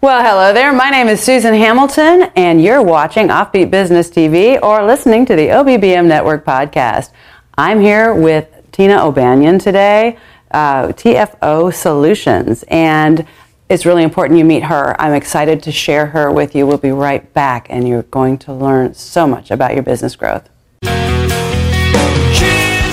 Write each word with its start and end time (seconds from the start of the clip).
Well, 0.00 0.22
hello 0.22 0.52
there. 0.52 0.72
My 0.72 0.90
name 0.90 1.08
is 1.08 1.20
Susan 1.20 1.54
Hamilton, 1.54 2.30
and 2.36 2.62
you're 2.62 2.80
watching 2.80 3.30
Offbeat 3.30 3.72
Business 3.72 4.08
TV 4.08 4.56
or 4.62 4.84
listening 4.84 5.26
to 5.26 5.34
the 5.34 5.48
OBBM 5.48 6.06
Network 6.06 6.44
podcast. 6.44 7.10
I'm 7.56 7.80
here 7.80 8.14
with 8.14 8.46
Tina 8.70 9.04
O'Banion 9.04 9.58
today, 9.58 10.16
uh, 10.52 10.92
TFO 10.92 11.74
Solutions, 11.74 12.64
and 12.68 13.26
it's 13.68 13.84
really 13.84 14.04
important 14.04 14.38
you 14.38 14.44
meet 14.44 14.62
her. 14.62 14.94
I'm 15.00 15.14
excited 15.14 15.64
to 15.64 15.72
share 15.72 16.06
her 16.06 16.30
with 16.30 16.54
you. 16.54 16.64
We'll 16.64 16.78
be 16.78 16.92
right 16.92 17.34
back, 17.34 17.66
and 17.68 17.88
you're 17.88 18.04
going 18.04 18.38
to 18.38 18.52
learn 18.52 18.94
so 18.94 19.26
much 19.26 19.50
about 19.50 19.74
your 19.74 19.82
business 19.82 20.14
growth. 20.14 20.48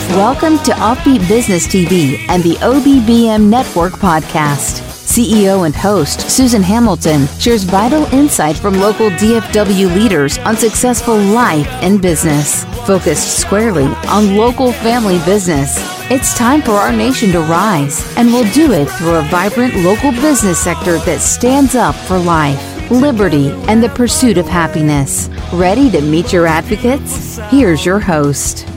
Welcome 0.09 0.57
to 0.63 0.71
Offbeat 0.71 1.27
Business 1.27 1.67
TV 1.67 2.17
and 2.29 2.41
the 2.41 2.55
OBBM 2.55 3.47
Network 3.47 3.93
podcast. 3.93 4.84
CEO 5.15 5.65
and 5.65 5.73
host 5.73 6.29
Susan 6.29 6.61
Hamilton 6.61 7.25
shares 7.39 7.63
vital 7.63 8.03
insight 8.13 8.57
from 8.57 8.73
local 8.73 9.09
DFW 9.11 9.95
leaders 9.95 10.37
on 10.39 10.57
successful 10.57 11.15
life 11.15 11.69
and 11.81 12.01
business, 12.01 12.65
focused 12.85 13.39
squarely 13.39 13.85
on 14.09 14.35
local 14.35 14.73
family 14.73 15.19
business. 15.19 15.77
It's 16.11 16.37
time 16.37 16.61
for 16.61 16.73
our 16.73 16.91
nation 16.91 17.31
to 17.31 17.39
rise, 17.39 18.05
and 18.17 18.27
we'll 18.27 18.51
do 18.51 18.73
it 18.73 18.89
through 18.89 19.15
a 19.15 19.21
vibrant 19.29 19.75
local 19.85 20.11
business 20.11 20.59
sector 20.59 20.97
that 20.97 21.21
stands 21.21 21.75
up 21.75 21.95
for 21.95 22.19
life, 22.19 22.91
liberty, 22.91 23.51
and 23.69 23.81
the 23.81 23.87
pursuit 23.87 24.37
of 24.37 24.47
happiness. 24.47 25.29
Ready 25.53 25.89
to 25.91 26.01
meet 26.01 26.33
your 26.33 26.45
advocates? 26.45 27.37
Here's 27.49 27.85
your 27.85 28.01
host. 28.01 28.67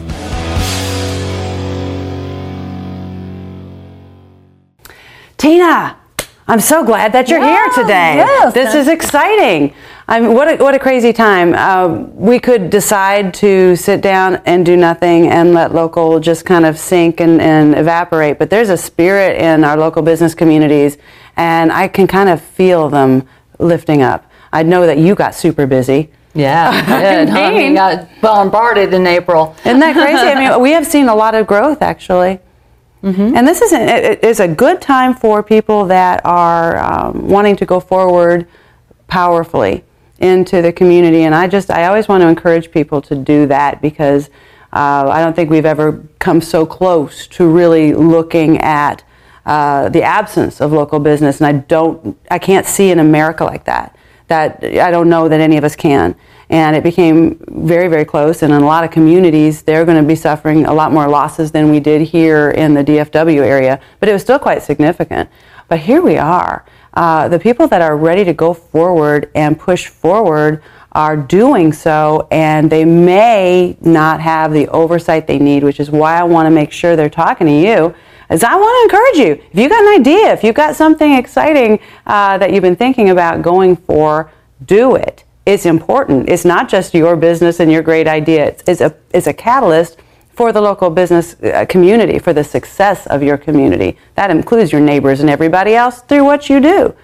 Tina, 5.36 5.98
I'm 6.48 6.60
so 6.60 6.82
glad 6.82 7.12
that 7.12 7.28
you're 7.28 7.40
Yeah, 7.40 7.46
here 7.74 7.82
today. 7.84 8.14
yes. 8.16 8.54
This 8.54 8.74
is 8.74 8.88
exciting. 8.88 9.74
I 10.08 10.20
mean, 10.20 10.32
what 10.32 10.48
a, 10.48 10.56
what 10.64 10.74
a 10.74 10.78
crazy 10.78 11.12
time. 11.12 11.52
Uh, 11.54 11.88
we 12.14 12.38
could 12.38 12.70
decide 12.70 13.34
to 13.34 13.76
sit 13.76 14.00
down 14.00 14.36
and 14.46 14.64
do 14.64 14.74
nothing 14.74 15.28
and 15.28 15.52
let 15.52 15.74
local 15.74 16.18
just 16.20 16.46
kind 16.46 16.64
of 16.64 16.78
sink 16.78 17.20
and, 17.20 17.40
and 17.42 17.74
evaporate, 17.76 18.38
but 18.38 18.48
there's 18.48 18.70
a 18.70 18.76
spirit 18.78 19.36
in 19.38 19.62
our 19.64 19.76
local 19.76 20.00
business 20.00 20.34
communities, 20.34 20.96
and 21.36 21.70
I 21.70 21.88
can 21.88 22.06
kind 22.06 22.30
of 22.30 22.40
feel 22.40 22.88
them 22.88 23.28
lifting 23.58 24.00
up. 24.00 24.24
I 24.50 24.62
know 24.62 24.86
that 24.86 24.96
you 24.96 25.14
got 25.14 25.34
super 25.34 25.66
busy. 25.66 26.10
Yeah, 26.32 26.70
I 26.86 27.02
did. 27.26 27.28
I 27.28 27.50
mean- 27.50 27.58
mean, 27.58 27.74
got 27.74 28.08
bombarded 28.22 28.94
in 28.94 29.06
April. 29.06 29.54
Isn't 29.66 29.80
that 29.80 29.92
crazy? 29.94 30.16
I 30.16 30.34
mean, 30.50 30.60
we 30.62 30.70
have 30.70 30.86
seen 30.86 31.08
a 31.10 31.14
lot 31.14 31.34
of 31.34 31.46
growth 31.46 31.82
actually. 31.82 32.40
And 33.36 33.46
this 33.46 33.60
is 33.60 33.72
a, 33.72 34.12
it 34.12 34.24
is 34.24 34.40
a 34.40 34.48
good 34.48 34.80
time 34.80 35.14
for 35.14 35.42
people 35.42 35.84
that 35.86 36.20
are 36.24 36.78
um, 36.78 37.28
wanting 37.28 37.56
to 37.56 37.66
go 37.66 37.80
forward 37.80 38.46
powerfully 39.06 39.84
into 40.18 40.60
the 40.62 40.72
community. 40.72 41.22
And 41.22 41.34
I 41.34 41.46
just, 41.46 41.70
I 41.70 41.86
always 41.86 42.08
want 42.08 42.22
to 42.22 42.28
encourage 42.28 42.70
people 42.70 43.00
to 43.02 43.14
do 43.14 43.46
that 43.46 43.80
because 43.80 44.30
uh, 44.72 45.08
I 45.08 45.22
don't 45.22 45.34
think 45.34 45.48
we've 45.50 45.64
ever 45.64 46.04
come 46.18 46.40
so 46.40 46.66
close 46.66 47.26
to 47.28 47.48
really 47.48 47.94
looking 47.94 48.58
at 48.58 49.04
uh, 49.46 49.88
the 49.88 50.02
absence 50.02 50.60
of 50.60 50.72
local 50.72 50.98
business. 50.98 51.40
And 51.40 51.46
I 51.46 51.52
don't, 51.52 52.18
I 52.30 52.38
can't 52.38 52.66
see 52.66 52.90
in 52.90 52.98
America 52.98 53.44
like 53.44 53.64
that. 53.64 53.96
That 54.26 54.62
I 54.62 54.90
don't 54.90 55.08
know 55.08 55.28
that 55.28 55.40
any 55.40 55.56
of 55.56 55.64
us 55.64 55.74
can. 55.74 56.14
And 56.50 56.74
it 56.74 56.82
became 56.82 57.38
very, 57.48 57.88
very 57.88 58.04
close. 58.04 58.42
And 58.42 58.52
in 58.52 58.62
a 58.62 58.66
lot 58.66 58.84
of 58.84 58.90
communities, 58.90 59.62
they're 59.62 59.84
going 59.84 60.00
to 60.00 60.06
be 60.06 60.14
suffering 60.14 60.64
a 60.64 60.72
lot 60.72 60.92
more 60.92 61.08
losses 61.08 61.50
than 61.50 61.70
we 61.70 61.78
did 61.78 62.02
here 62.02 62.50
in 62.50 62.74
the 62.74 62.82
DFW 62.82 63.42
area. 63.42 63.80
But 64.00 64.08
it 64.08 64.12
was 64.12 64.22
still 64.22 64.38
quite 64.38 64.62
significant. 64.62 65.28
But 65.68 65.80
here 65.80 66.00
we 66.00 66.16
are. 66.16 66.64
Uh, 66.94 67.28
the 67.28 67.38
people 67.38 67.68
that 67.68 67.82
are 67.82 67.96
ready 67.96 68.24
to 68.24 68.32
go 68.32 68.54
forward 68.54 69.30
and 69.34 69.58
push 69.58 69.86
forward 69.86 70.62
are 70.92 71.16
doing 71.16 71.72
so, 71.72 72.26
and 72.30 72.70
they 72.70 72.84
may 72.84 73.76
not 73.82 74.20
have 74.20 74.52
the 74.52 74.66
oversight 74.68 75.26
they 75.26 75.38
need, 75.38 75.62
which 75.62 75.80
is 75.80 75.90
why 75.90 76.18
I 76.18 76.24
want 76.24 76.46
to 76.46 76.50
make 76.50 76.72
sure 76.72 76.96
they're 76.96 77.10
talking 77.10 77.46
to 77.46 77.52
you. 77.52 77.94
Is 78.30 78.42
I 78.42 78.54
want 78.56 78.90
to 78.90 78.96
encourage 78.96 79.26
you. 79.26 79.44
If 79.52 79.58
you 79.58 79.68
got 79.68 79.82
an 79.82 80.00
idea, 80.00 80.32
if 80.32 80.44
you've 80.44 80.54
got 80.54 80.76
something 80.76 81.12
exciting 81.12 81.78
uh, 82.06 82.36
that 82.38 82.52
you've 82.52 82.62
been 82.62 82.76
thinking 82.76 83.10
about 83.10 83.42
going 83.42 83.76
for, 83.76 84.30
do 84.66 84.96
it. 84.96 85.24
It's 85.48 85.64
important. 85.64 86.28
It's 86.28 86.44
not 86.44 86.68
just 86.68 86.92
your 86.92 87.16
business 87.16 87.58
and 87.58 87.72
your 87.72 87.80
great 87.80 88.06
idea. 88.06 88.48
It's, 88.48 88.62
it's 88.66 88.80
a 88.82 88.94
it's 89.14 89.26
a 89.26 89.32
catalyst 89.32 89.96
for 90.34 90.52
the 90.52 90.60
local 90.60 90.90
business 90.90 91.36
uh, 91.42 91.64
community, 91.66 92.18
for 92.18 92.34
the 92.34 92.44
success 92.44 93.06
of 93.06 93.22
your 93.22 93.38
community. 93.38 93.96
That 94.14 94.30
includes 94.30 94.72
your 94.72 94.82
neighbors 94.82 95.20
and 95.20 95.30
everybody 95.30 95.74
else 95.74 96.02
through 96.02 96.24
what 96.24 96.50
you 96.50 96.60
do. 96.60 96.94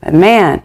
But 0.00 0.14
man, 0.14 0.62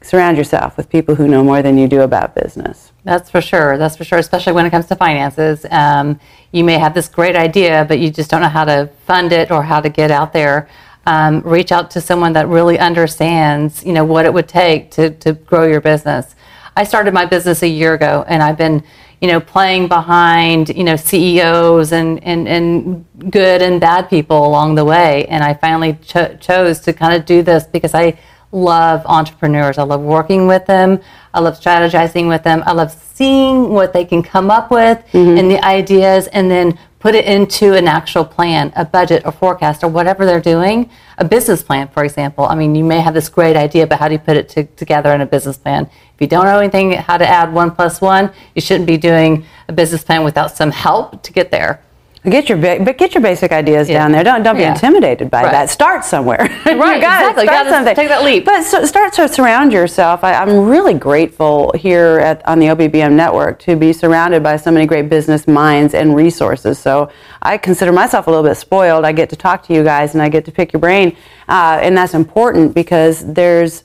surround 0.00 0.36
yourself 0.36 0.76
with 0.76 0.88
people 0.88 1.16
who 1.16 1.26
know 1.26 1.42
more 1.42 1.60
than 1.60 1.76
you 1.76 1.88
do 1.88 2.02
about 2.02 2.36
business. 2.36 2.92
That's 3.02 3.30
for 3.30 3.40
sure. 3.40 3.76
That's 3.78 3.96
for 3.96 4.04
sure. 4.04 4.18
Especially 4.20 4.52
when 4.52 4.64
it 4.64 4.70
comes 4.70 4.86
to 4.86 4.94
finances, 4.94 5.66
um, 5.72 6.20
you 6.52 6.62
may 6.62 6.78
have 6.78 6.94
this 6.94 7.08
great 7.08 7.34
idea, 7.34 7.84
but 7.88 7.98
you 7.98 8.12
just 8.12 8.30
don't 8.30 8.42
know 8.42 8.48
how 8.60 8.64
to 8.64 8.88
fund 9.06 9.32
it 9.32 9.50
or 9.50 9.64
how 9.64 9.80
to 9.80 9.88
get 9.88 10.12
out 10.12 10.32
there. 10.32 10.68
Um, 11.04 11.40
reach 11.40 11.72
out 11.72 11.90
to 11.92 12.00
someone 12.00 12.32
that 12.34 12.46
really 12.46 12.78
understands, 12.78 13.84
you 13.84 13.92
know, 13.92 14.04
what 14.04 14.24
it 14.24 14.32
would 14.32 14.48
take 14.48 14.92
to 14.92 15.10
to 15.24 15.32
grow 15.32 15.66
your 15.66 15.80
business. 15.80 16.35
I 16.76 16.84
started 16.84 17.14
my 17.14 17.24
business 17.24 17.62
a 17.62 17.68
year 17.68 17.94
ago, 17.94 18.24
and 18.28 18.42
I've 18.42 18.58
been, 18.58 18.84
you 19.20 19.28
know, 19.28 19.40
playing 19.40 19.88
behind, 19.88 20.68
you 20.68 20.84
know, 20.84 20.96
CEOs 20.96 21.92
and 21.92 22.22
and 22.22 22.46
and 22.46 23.04
good 23.30 23.62
and 23.62 23.80
bad 23.80 24.10
people 24.10 24.46
along 24.46 24.74
the 24.74 24.84
way, 24.84 25.24
and 25.26 25.42
I 25.42 25.54
finally 25.54 25.98
cho- 26.04 26.36
chose 26.36 26.80
to 26.80 26.92
kind 26.92 27.14
of 27.14 27.24
do 27.24 27.42
this 27.42 27.64
because 27.64 27.94
I 27.94 28.18
love 28.52 29.02
entrepreneurs. 29.06 29.78
I 29.78 29.84
love 29.84 30.02
working 30.02 30.46
with 30.46 30.66
them. 30.66 31.00
I 31.36 31.40
love 31.40 31.60
strategizing 31.60 32.28
with 32.28 32.42
them. 32.44 32.62
I 32.64 32.72
love 32.72 32.90
seeing 32.90 33.68
what 33.68 33.92
they 33.92 34.06
can 34.06 34.22
come 34.22 34.50
up 34.50 34.70
with 34.70 34.98
mm-hmm. 35.12 35.38
and 35.38 35.50
the 35.50 35.62
ideas 35.62 36.28
and 36.28 36.50
then 36.50 36.78
put 36.98 37.14
it 37.14 37.26
into 37.26 37.74
an 37.74 37.86
actual 37.86 38.24
plan, 38.24 38.72
a 38.74 38.86
budget, 38.86 39.22
a 39.26 39.30
forecast, 39.30 39.84
or 39.84 39.88
whatever 39.88 40.24
they're 40.24 40.40
doing. 40.40 40.90
A 41.18 41.24
business 41.26 41.62
plan, 41.62 41.88
for 41.88 42.04
example. 42.04 42.46
I 42.46 42.54
mean, 42.54 42.74
you 42.74 42.84
may 42.84 43.00
have 43.00 43.12
this 43.12 43.28
great 43.28 43.54
idea, 43.54 43.86
but 43.86 43.98
how 43.98 44.08
do 44.08 44.14
you 44.14 44.18
put 44.18 44.38
it 44.38 44.48
to, 44.50 44.64
together 44.64 45.12
in 45.12 45.20
a 45.20 45.26
business 45.26 45.58
plan? 45.58 45.90
If 46.14 46.20
you 46.22 46.26
don't 46.26 46.46
know 46.46 46.58
anything 46.58 46.92
how 46.92 47.18
to 47.18 47.28
add 47.28 47.52
one 47.52 47.70
plus 47.70 48.00
one, 48.00 48.32
you 48.54 48.62
shouldn't 48.62 48.86
be 48.86 48.96
doing 48.96 49.44
a 49.68 49.74
business 49.74 50.02
plan 50.02 50.24
without 50.24 50.56
some 50.56 50.70
help 50.70 51.22
to 51.22 51.32
get 51.34 51.50
there. 51.50 51.82
Get 52.28 52.48
your 52.48 52.58
ba- 52.58 52.78
but 52.80 52.98
get 52.98 53.14
your 53.14 53.22
basic 53.22 53.52
ideas 53.52 53.88
Yeah. 53.88 53.98
down 54.00 54.10
there. 54.12 54.24
Don't 54.24 54.42
don't 54.42 54.56
be 54.56 54.62
Yeah. 54.62 54.72
intimidated 54.72 55.30
by 55.30 55.44
Right. 55.44 55.52
that. 55.52 55.70
Start 55.70 56.04
somewhere. 56.04 56.48
Right, 56.66 57.00
gotta 57.00 57.30
exactly. 57.30 57.44
Start 57.44 57.46
Gotta 57.58 57.70
something. 57.70 57.94
take 57.94 58.08
that 58.08 58.24
leap. 58.24 58.44
But 58.44 58.64
so, 58.64 58.84
start 58.84 59.12
to 59.14 59.28
surround 59.28 59.72
yourself. 59.72 60.24
I, 60.24 60.34
I'm 60.34 60.66
really 60.68 60.94
grateful 60.94 61.72
here 61.76 62.18
at 62.18 62.46
on 62.48 62.58
the 62.58 62.66
OBBM 62.66 63.12
network 63.12 63.60
to 63.60 63.76
be 63.76 63.92
surrounded 63.92 64.42
by 64.42 64.56
so 64.56 64.70
many 64.72 64.86
great 64.86 65.08
business 65.08 65.46
minds 65.46 65.94
and 65.94 66.16
resources. 66.16 66.78
So 66.78 67.08
I 67.42 67.58
consider 67.58 67.92
myself 67.92 68.26
a 68.26 68.30
little 68.30 68.44
bit 68.44 68.56
spoiled. 68.56 69.04
I 69.04 69.12
get 69.12 69.30
to 69.30 69.36
talk 69.36 69.62
to 69.68 69.72
you 69.74 69.84
guys 69.84 70.14
and 70.14 70.22
I 70.22 70.28
get 70.28 70.44
to 70.46 70.52
pick 70.52 70.72
your 70.72 70.80
brain, 70.80 71.16
uh, 71.48 71.78
and 71.80 71.96
that's 71.96 72.14
important 72.14 72.74
because 72.74 73.24
there's. 73.24 73.84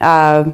Uh, 0.00 0.44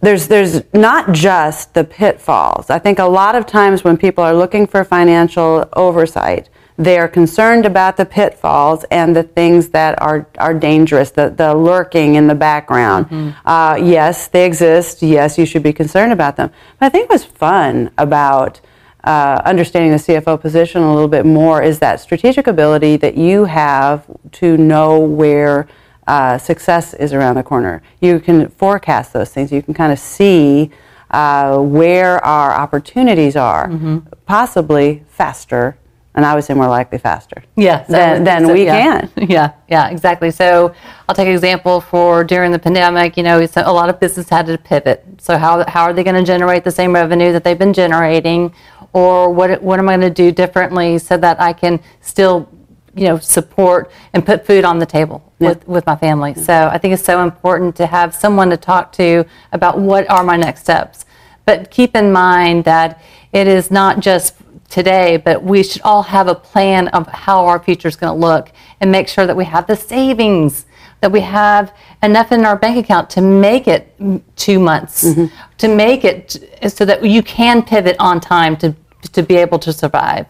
there's 0.00 0.28
there's 0.28 0.62
not 0.72 1.12
just 1.12 1.74
the 1.74 1.84
pitfalls. 1.84 2.70
I 2.70 2.78
think 2.78 2.98
a 2.98 3.04
lot 3.04 3.34
of 3.34 3.46
times 3.46 3.82
when 3.84 3.96
people 3.96 4.22
are 4.22 4.34
looking 4.34 4.66
for 4.66 4.84
financial 4.84 5.68
oversight, 5.72 6.48
they 6.76 6.98
are 6.98 7.08
concerned 7.08 7.66
about 7.66 7.96
the 7.96 8.06
pitfalls 8.06 8.84
and 8.92 9.16
the 9.16 9.24
things 9.24 9.70
that 9.70 10.00
are 10.00 10.28
are 10.38 10.54
dangerous, 10.54 11.10
the 11.10 11.30
the 11.30 11.54
lurking 11.54 12.14
in 12.14 12.28
the 12.28 12.34
background. 12.34 13.34
Uh, 13.44 13.76
yes, 13.80 14.28
they 14.28 14.46
exist. 14.46 15.02
Yes, 15.02 15.36
you 15.36 15.44
should 15.44 15.64
be 15.64 15.72
concerned 15.72 16.12
about 16.12 16.36
them. 16.36 16.50
But 16.78 16.86
I 16.86 16.88
think 16.90 17.10
what's 17.10 17.24
fun 17.24 17.90
about 17.98 18.60
uh, 19.02 19.42
understanding 19.44 19.90
the 19.90 19.98
CFO 19.98 20.40
position 20.40 20.82
a 20.82 20.92
little 20.92 21.08
bit 21.08 21.26
more 21.26 21.62
is 21.62 21.80
that 21.80 22.00
strategic 22.00 22.46
ability 22.46 22.96
that 22.98 23.16
you 23.16 23.46
have 23.46 24.04
to 24.32 24.56
know 24.56 25.00
where 25.00 25.66
uh, 26.08 26.38
success 26.38 26.94
is 26.94 27.12
around 27.12 27.36
the 27.36 27.42
corner. 27.42 27.82
You 28.00 28.18
can 28.18 28.48
forecast 28.48 29.12
those 29.12 29.30
things. 29.30 29.52
You 29.52 29.62
can 29.62 29.74
kind 29.74 29.92
of 29.92 29.98
see 29.98 30.70
uh, 31.10 31.58
where 31.58 32.24
our 32.24 32.52
opportunities 32.52 33.36
are, 33.36 33.70
possibly 34.26 35.04
faster, 35.08 35.78
and 36.14 36.24
I 36.24 36.34
would 36.34 36.44
say 36.44 36.54
more 36.54 36.66
likely 36.66 36.98
faster. 36.98 37.44
Yeah, 37.56 37.84
so 37.84 37.92
than, 37.92 38.24
than 38.24 38.46
so, 38.46 38.52
we 38.54 38.64
yeah. 38.64 38.80
can. 38.80 39.10
Yeah, 39.28 39.52
yeah, 39.68 39.88
exactly. 39.90 40.30
So 40.30 40.74
I'll 41.08 41.14
take 41.14 41.28
an 41.28 41.34
example 41.34 41.80
for 41.80 42.24
during 42.24 42.52
the 42.52 42.58
pandemic. 42.58 43.16
You 43.18 43.22
know, 43.22 43.46
a 43.56 43.72
lot 43.72 43.90
of 43.90 44.00
business 44.00 44.30
had 44.30 44.46
to 44.46 44.56
pivot. 44.56 45.04
So 45.18 45.36
how 45.36 45.68
how 45.68 45.82
are 45.82 45.92
they 45.92 46.02
going 46.02 46.16
to 46.16 46.24
generate 46.24 46.64
the 46.64 46.70
same 46.70 46.94
revenue 46.94 47.32
that 47.32 47.44
they've 47.44 47.58
been 47.58 47.74
generating, 47.74 48.54
or 48.94 49.30
what 49.30 49.62
what 49.62 49.78
am 49.78 49.88
I 49.90 49.98
going 49.98 50.08
to 50.08 50.22
do 50.24 50.32
differently 50.32 50.98
so 50.98 51.18
that 51.18 51.38
I 51.38 51.52
can 51.52 51.80
still 52.00 52.48
you 52.98 53.06
know 53.06 53.18
support 53.18 53.90
and 54.12 54.24
put 54.24 54.46
food 54.46 54.64
on 54.64 54.78
the 54.78 54.86
table 54.86 55.22
with, 55.38 55.66
with 55.68 55.86
my 55.86 55.96
family. 55.96 56.34
So 56.34 56.68
i 56.72 56.78
think 56.78 56.94
it's 56.94 57.04
so 57.04 57.22
important 57.22 57.76
to 57.76 57.86
have 57.86 58.14
someone 58.14 58.50
to 58.50 58.56
talk 58.56 58.92
to 58.92 59.24
about 59.52 59.78
what 59.78 60.08
are 60.10 60.24
my 60.24 60.36
next 60.36 60.62
steps. 60.62 61.04
But 61.44 61.70
keep 61.70 61.96
in 61.96 62.12
mind 62.12 62.64
that 62.64 63.02
it 63.32 63.46
is 63.46 63.70
not 63.70 64.00
just 64.00 64.34
today 64.68 65.16
but 65.16 65.42
we 65.42 65.62
should 65.62 65.82
all 65.82 66.02
have 66.02 66.28
a 66.28 66.34
plan 66.34 66.88
of 66.88 67.06
how 67.06 67.46
our 67.46 67.58
future 67.58 67.88
is 67.88 67.96
going 67.96 68.12
to 68.12 68.26
look 68.26 68.52
and 68.80 68.92
make 68.92 69.08
sure 69.08 69.26
that 69.26 69.36
we 69.36 69.44
have 69.44 69.66
the 69.66 69.76
savings 69.76 70.66
that 71.00 71.12
we 71.12 71.20
have 71.20 71.72
enough 72.02 72.32
in 72.32 72.44
our 72.44 72.56
bank 72.56 72.84
account 72.84 73.08
to 73.10 73.20
make 73.20 73.68
it 73.68 73.94
two 74.36 74.58
months, 74.58 75.04
mm-hmm. 75.04 75.26
to 75.58 75.68
make 75.68 76.04
it 76.04 76.36
so 76.68 76.84
that 76.84 77.04
you 77.04 77.22
can 77.22 77.62
pivot 77.62 77.96
on 77.98 78.20
time 78.20 78.56
to, 78.56 78.74
to 79.12 79.22
be 79.22 79.36
able 79.36 79.58
to 79.60 79.72
survive, 79.72 80.26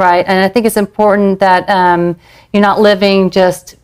right? 0.00 0.24
And 0.26 0.44
I 0.44 0.48
think 0.48 0.66
it's 0.66 0.76
important 0.76 1.38
that 1.38 1.68
um, 1.70 2.16
you're 2.52 2.62
not 2.62 2.80
living 2.80 3.30
just 3.30 3.76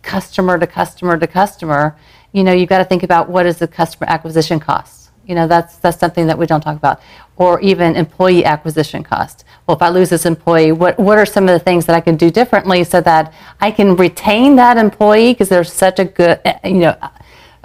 customer 0.00 0.58
to 0.58 0.66
customer 0.66 1.18
to 1.18 1.26
customer. 1.26 1.96
You 2.32 2.44
know, 2.44 2.52
you've 2.52 2.70
got 2.70 2.78
to 2.78 2.84
think 2.84 3.02
about 3.02 3.28
what 3.28 3.44
is 3.44 3.58
the 3.58 3.68
customer 3.68 4.08
acquisition 4.08 4.58
cost 4.58 5.04
you 5.26 5.34
know, 5.34 5.46
that's 5.46 5.76
that's 5.76 5.98
something 5.98 6.26
that 6.26 6.38
we 6.38 6.46
don't 6.46 6.60
talk 6.60 6.76
about. 6.76 7.00
Or 7.36 7.60
even 7.60 7.96
employee 7.96 8.44
acquisition 8.44 9.02
cost. 9.02 9.44
Well, 9.66 9.76
if 9.76 9.82
I 9.82 9.88
lose 9.88 10.10
this 10.10 10.26
employee, 10.26 10.72
what 10.72 10.98
what 10.98 11.18
are 11.18 11.26
some 11.26 11.48
of 11.48 11.52
the 11.52 11.58
things 11.58 11.86
that 11.86 11.96
I 11.96 12.00
can 12.00 12.16
do 12.16 12.30
differently 12.30 12.84
so 12.84 13.00
that 13.00 13.32
I 13.60 13.70
can 13.70 13.96
retain 13.96 14.56
that 14.56 14.76
employee 14.76 15.32
because 15.32 15.48
they're 15.48 15.64
such 15.64 15.98
a 15.98 16.04
good, 16.04 16.40
eh, 16.44 16.58
you 16.64 16.80
know, 16.80 16.96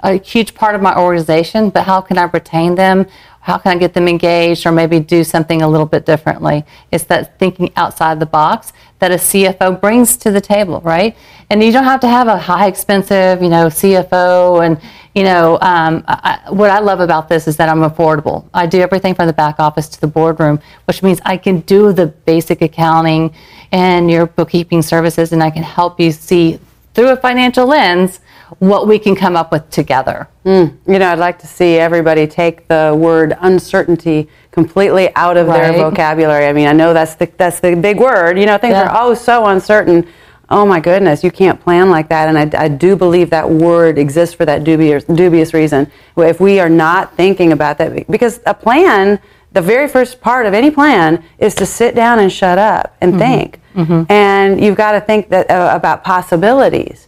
a 0.02 0.16
huge 0.16 0.54
part 0.54 0.74
of 0.74 0.82
my 0.82 0.96
organization. 0.96 1.70
But 1.70 1.84
how 1.84 2.00
can 2.00 2.18
I 2.18 2.24
retain 2.24 2.74
them? 2.74 3.06
How 3.40 3.56
can 3.56 3.72
I 3.72 3.78
get 3.78 3.94
them 3.94 4.06
engaged, 4.06 4.66
or 4.66 4.72
maybe 4.72 5.00
do 5.00 5.24
something 5.24 5.62
a 5.62 5.68
little 5.68 5.86
bit 5.86 6.04
differently? 6.04 6.64
It's 6.92 7.04
that 7.04 7.38
thinking 7.38 7.72
outside 7.74 8.20
the 8.20 8.26
box 8.26 8.72
that 8.98 9.10
a 9.10 9.14
CFO 9.14 9.80
brings 9.80 10.16
to 10.18 10.30
the 10.30 10.42
table, 10.42 10.80
right? 10.82 11.16
And 11.48 11.64
you 11.64 11.72
don't 11.72 11.84
have 11.84 12.00
to 12.00 12.08
have 12.08 12.28
a 12.28 12.36
high 12.36 12.66
expensive, 12.66 13.42
you 13.42 13.48
know, 13.48 13.66
CFO 13.66 14.64
and 14.64 14.80
you 15.14 15.24
know, 15.24 15.58
um, 15.60 16.04
I, 16.06 16.40
what 16.50 16.70
I 16.70 16.78
love 16.78 17.00
about 17.00 17.28
this 17.28 17.48
is 17.48 17.56
that 17.56 17.68
I'm 17.68 17.80
affordable. 17.80 18.48
I 18.54 18.66
do 18.66 18.80
everything 18.80 19.14
from 19.14 19.26
the 19.26 19.32
back 19.32 19.58
office 19.58 19.88
to 19.88 20.00
the 20.00 20.06
boardroom, 20.06 20.60
which 20.84 21.02
means 21.02 21.20
I 21.24 21.36
can 21.36 21.60
do 21.60 21.92
the 21.92 22.06
basic 22.06 22.62
accounting 22.62 23.34
and 23.72 24.10
your 24.10 24.26
bookkeeping 24.26 24.82
services, 24.82 25.32
and 25.32 25.42
I 25.42 25.50
can 25.50 25.64
help 25.64 25.98
you 25.98 26.12
see 26.12 26.60
through 26.94 27.08
a 27.08 27.16
financial 27.16 27.66
lens 27.66 28.20
what 28.58 28.86
we 28.86 28.98
can 28.98 29.14
come 29.14 29.36
up 29.36 29.52
with 29.52 29.68
together. 29.70 30.28
Mm. 30.44 30.76
You 30.86 30.98
know, 30.98 31.08
I'd 31.10 31.18
like 31.18 31.38
to 31.40 31.46
see 31.46 31.76
everybody 31.76 32.26
take 32.26 32.68
the 32.68 32.96
word 32.98 33.36
uncertainty 33.40 34.28
completely 34.50 35.14
out 35.14 35.36
of 35.36 35.46
right. 35.46 35.72
their 35.72 35.90
vocabulary. 35.90 36.46
I 36.46 36.52
mean, 36.52 36.66
I 36.66 36.72
know 36.72 36.92
that's 36.92 37.14
the 37.14 37.30
that's 37.36 37.60
the 37.60 37.74
big 37.76 37.98
word. 37.98 38.38
You 38.38 38.46
know, 38.46 38.58
things 38.58 38.72
yeah. 38.72 38.88
are 38.88 39.02
oh 39.02 39.14
so 39.14 39.46
uncertain 39.46 40.06
oh 40.50 40.66
my 40.66 40.80
goodness, 40.80 41.22
you 41.22 41.30
can't 41.30 41.60
plan 41.60 41.90
like 41.90 42.08
that. 42.08 42.28
And 42.28 42.36
I, 42.36 42.64
I, 42.64 42.68
do 42.68 42.96
believe 42.96 43.30
that 43.30 43.48
word 43.48 43.98
exists 43.98 44.34
for 44.34 44.44
that 44.46 44.64
dubious, 44.64 45.04
dubious 45.04 45.54
reason. 45.54 45.90
If 46.16 46.40
we 46.40 46.58
are 46.58 46.68
not 46.68 47.16
thinking 47.16 47.52
about 47.52 47.78
that, 47.78 48.10
because 48.10 48.40
a 48.46 48.54
plan, 48.54 49.20
the 49.52 49.62
very 49.62 49.88
first 49.88 50.20
part 50.20 50.46
of 50.46 50.54
any 50.54 50.70
plan 50.70 51.24
is 51.38 51.54
to 51.56 51.66
sit 51.66 51.94
down 51.94 52.18
and 52.18 52.32
shut 52.32 52.58
up 52.58 52.96
and 53.00 53.12
mm-hmm. 53.12 53.20
think. 53.20 53.60
Mm-hmm. 53.74 54.12
And 54.12 54.62
you've 54.62 54.76
got 54.76 54.92
to 54.92 55.00
think 55.00 55.28
that 55.28 55.50
uh, 55.50 55.72
about 55.74 56.02
possibilities. 56.02 57.06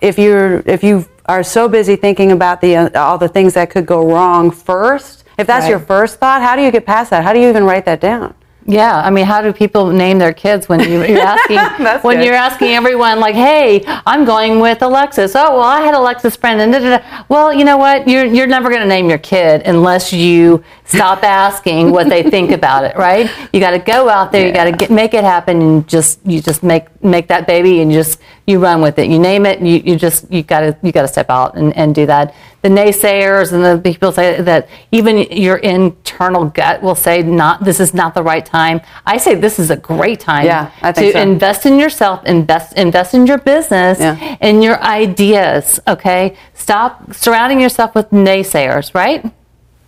If 0.00 0.18
you're, 0.18 0.60
if 0.66 0.82
you 0.82 1.06
are 1.26 1.42
so 1.42 1.68
busy 1.68 1.96
thinking 1.96 2.32
about 2.32 2.60
the 2.60 2.76
uh, 2.76 3.00
all 3.00 3.18
the 3.18 3.28
things 3.28 3.54
that 3.54 3.70
could 3.70 3.86
go 3.86 4.10
wrong 4.10 4.50
first, 4.50 5.24
if 5.38 5.46
that's 5.46 5.64
right. 5.64 5.70
your 5.70 5.80
first 5.80 6.18
thought, 6.18 6.42
how 6.42 6.56
do 6.56 6.62
you 6.62 6.70
get 6.70 6.86
past 6.86 7.10
that? 7.10 7.24
How 7.24 7.32
do 7.32 7.40
you 7.40 7.48
even 7.48 7.64
write 7.64 7.84
that 7.86 8.00
down? 8.00 8.34
Yeah, 8.66 8.96
I 8.96 9.10
mean, 9.10 9.26
how 9.26 9.42
do 9.42 9.52
people 9.52 9.90
name 9.90 10.18
their 10.18 10.32
kids 10.32 10.70
when 10.70 10.80
you, 10.80 11.02
are 11.02 11.18
asking 11.18 11.58
when 12.02 12.16
good. 12.16 12.24
you're 12.24 12.34
asking 12.34 12.70
everyone 12.70 13.20
like, 13.20 13.34
"Hey, 13.34 13.84
I'm 14.06 14.24
going 14.24 14.58
with 14.58 14.80
Alexis." 14.80 15.36
Oh, 15.36 15.58
well, 15.58 15.60
I 15.60 15.82
had 15.82 15.94
Alexis 15.94 16.34
friend, 16.34 16.60
and 16.62 16.72
da, 16.72 16.78
da, 16.78 16.96
da. 16.96 17.24
well, 17.28 17.52
you 17.52 17.64
know 17.64 17.76
what? 17.76 18.08
You're 18.08 18.24
you're 18.24 18.46
never 18.46 18.70
going 18.70 18.80
to 18.80 18.88
name 18.88 19.10
your 19.10 19.18
kid 19.18 19.62
unless 19.66 20.14
you 20.14 20.64
stop 20.86 21.22
asking 21.24 21.90
what 21.90 22.08
they 22.08 22.22
think 22.22 22.52
about 22.52 22.84
it, 22.84 22.96
right? 22.96 23.30
You 23.52 23.60
got 23.60 23.72
to 23.72 23.78
go 23.78 24.08
out 24.08 24.32
there, 24.32 24.48
yeah. 24.48 24.64
you 24.64 24.72
got 24.72 24.86
to 24.86 24.92
make 24.92 25.12
it 25.12 25.24
happen, 25.24 25.60
and 25.60 25.86
just 25.86 26.20
you 26.24 26.40
just 26.40 26.62
make 26.62 26.86
make 27.04 27.28
that 27.28 27.46
baby, 27.46 27.80
and 27.80 27.92
you 27.92 27.98
just 27.98 28.20
you 28.46 28.58
run 28.58 28.80
with 28.80 28.98
it. 28.98 29.08
You 29.08 29.18
name 29.18 29.46
it, 29.46 29.60
you 29.60 29.76
you 29.84 29.96
just 29.96 30.30
you 30.32 30.42
got 30.42 30.60
to 30.60 30.76
you 30.82 30.92
got 30.92 31.02
to 31.02 31.08
step 31.08 31.30
out 31.30 31.56
and, 31.56 31.76
and 31.76 31.94
do 31.94 32.06
that 32.06 32.34
the 32.64 32.70
naysayers 32.70 33.52
and 33.52 33.62
the 33.62 33.78
people 33.78 34.10
say 34.10 34.40
that 34.40 34.66
even 34.90 35.18
your 35.30 35.58
internal 35.58 36.46
gut 36.46 36.82
will 36.82 36.94
say 36.94 37.22
not 37.22 37.62
this 37.62 37.78
is 37.78 37.92
not 37.92 38.14
the 38.14 38.22
right 38.22 38.46
time. 38.46 38.80
I 39.04 39.18
say 39.18 39.34
this 39.34 39.58
is 39.58 39.70
a 39.70 39.76
great 39.76 40.18
time 40.18 40.46
yeah, 40.46 40.70
I 40.80 40.92
to 40.92 41.12
so. 41.12 41.20
invest 41.20 41.66
in 41.66 41.78
yourself, 41.78 42.24
invest 42.24 42.72
invest 42.78 43.12
in 43.12 43.26
your 43.26 43.36
business 43.36 44.00
yeah. 44.00 44.38
and 44.40 44.64
your 44.64 44.82
ideas. 44.82 45.78
Okay, 45.86 46.38
stop 46.54 47.12
surrounding 47.12 47.60
yourself 47.60 47.94
with 47.94 48.08
naysayers. 48.08 48.94
Right. 48.94 49.30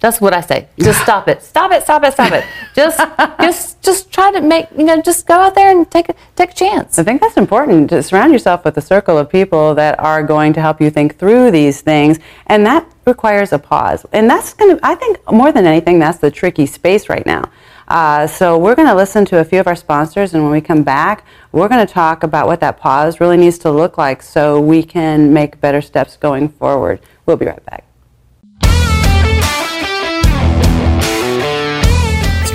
That's 0.01 0.21
what 0.21 0.35
I 0.35 0.43
say. 0.43 0.69
Just 0.79 1.01
stop 1.07 1.29
it. 1.29 1.43
Stop 1.43 1.73
it. 1.73 1.83
Stop 1.83 2.05
it. 2.05 2.13
Stop 2.13 2.33
it. 2.33 2.45
Just, 2.77 3.01
just, 3.41 3.83
just 3.83 4.13
try 4.13 4.31
to 4.33 4.43
make 4.43 4.69
you 4.77 4.85
know. 4.85 5.01
Just 5.01 5.27
go 5.27 5.35
out 5.35 5.55
there 5.55 5.71
and 5.71 5.91
take 5.91 6.11
a 6.11 6.15
take 6.37 6.51
a 6.51 6.55
chance. 6.55 6.99
I 6.99 7.05
think 7.05 7.23
that's 7.23 7.39
important 7.39 7.89
to 7.89 8.03
surround 8.03 8.35
yourself 8.35 8.67
with 8.67 8.77
a 8.77 8.83
circle 8.83 9.17
of 9.17 9.31
people 9.31 9.75
that 9.77 9.99
are 9.99 10.23
going 10.23 10.53
to 10.53 10.61
help 10.61 10.79
you 10.79 10.91
think 10.91 11.19
through 11.19 11.53
these 11.53 11.81
things, 11.81 12.19
and 12.49 12.67
that 12.67 12.87
requires 13.07 13.55
a 13.55 13.59
pause. 13.59 14.05
And 14.13 14.29
that's 14.29 14.53
going 14.53 14.77
to. 14.77 14.87
I 14.87 14.95
think 14.95 15.19
more 15.33 15.53
than 15.53 15.65
anything, 15.65 15.99
that's 15.99 16.19
the 16.19 16.31
tricky 16.31 16.67
space 16.67 17.09
right 17.09 17.25
now. 17.25 17.51
Uh, 17.89 18.27
so 18.27 18.59
we're 18.59 18.75
going 18.75 18.89
to 18.89 18.95
listen 18.95 19.25
to 19.25 19.39
a 19.39 19.45
few 19.45 19.59
of 19.59 19.67
our 19.67 19.77
sponsors, 19.77 20.35
and 20.35 20.43
when 20.43 20.53
we 20.53 20.61
come 20.61 20.83
back, 20.83 21.25
we're 21.53 21.69
going 21.69 21.87
to 21.87 21.91
talk 21.91 22.25
about 22.25 22.47
what 22.47 22.61
that 22.61 22.79
pause 22.79 23.21
really 23.21 23.39
needs 23.39 23.57
to 23.61 23.71
look 23.71 23.97
like, 23.97 24.21
so 24.21 24.61
we 24.61 24.83
can 24.83 25.33
make 25.33 25.59
better 25.63 25.81
steps 25.81 26.19
going 26.19 26.51
forward. 26.51 27.01
We'll 27.25 27.39
be 27.39 27.47
right 27.47 27.65
back. 27.65 27.86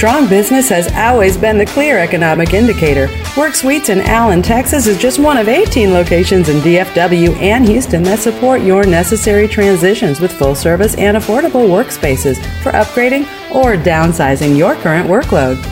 Strong 0.02 0.30
business 0.30 0.68
has 0.70 0.92
always 0.94 1.38
been 1.38 1.60
the 1.60 1.66
clear 1.68 2.00
economic 2.00 2.56
indicator. 2.56 3.08
Work 3.38 3.54
Suites 3.54 3.90
in 3.90 4.00
Allen, 4.00 4.42
Texas 4.42 4.88
is 4.88 4.98
just 4.98 5.20
one 5.20 5.38
of 5.38 5.48
18 5.48 5.94
locations 5.94 6.50
in 6.50 6.58
DFW 6.62 7.36
and 7.36 7.68
Houston 7.68 8.02
that 8.02 8.18
support 8.18 8.64
your 8.64 8.84
necessary 8.84 9.48
transitions 9.48 10.20
with 10.20 10.34
full 10.34 10.56
service 10.56 10.96
and 10.96 11.18
affordable 11.18 11.70
workspaces 11.70 12.44
for 12.64 12.72
upgrading 12.72 13.28
or 13.54 13.76
downsizing 13.76 14.58
your 14.58 14.74
current 14.74 15.08
workload. 15.08 15.64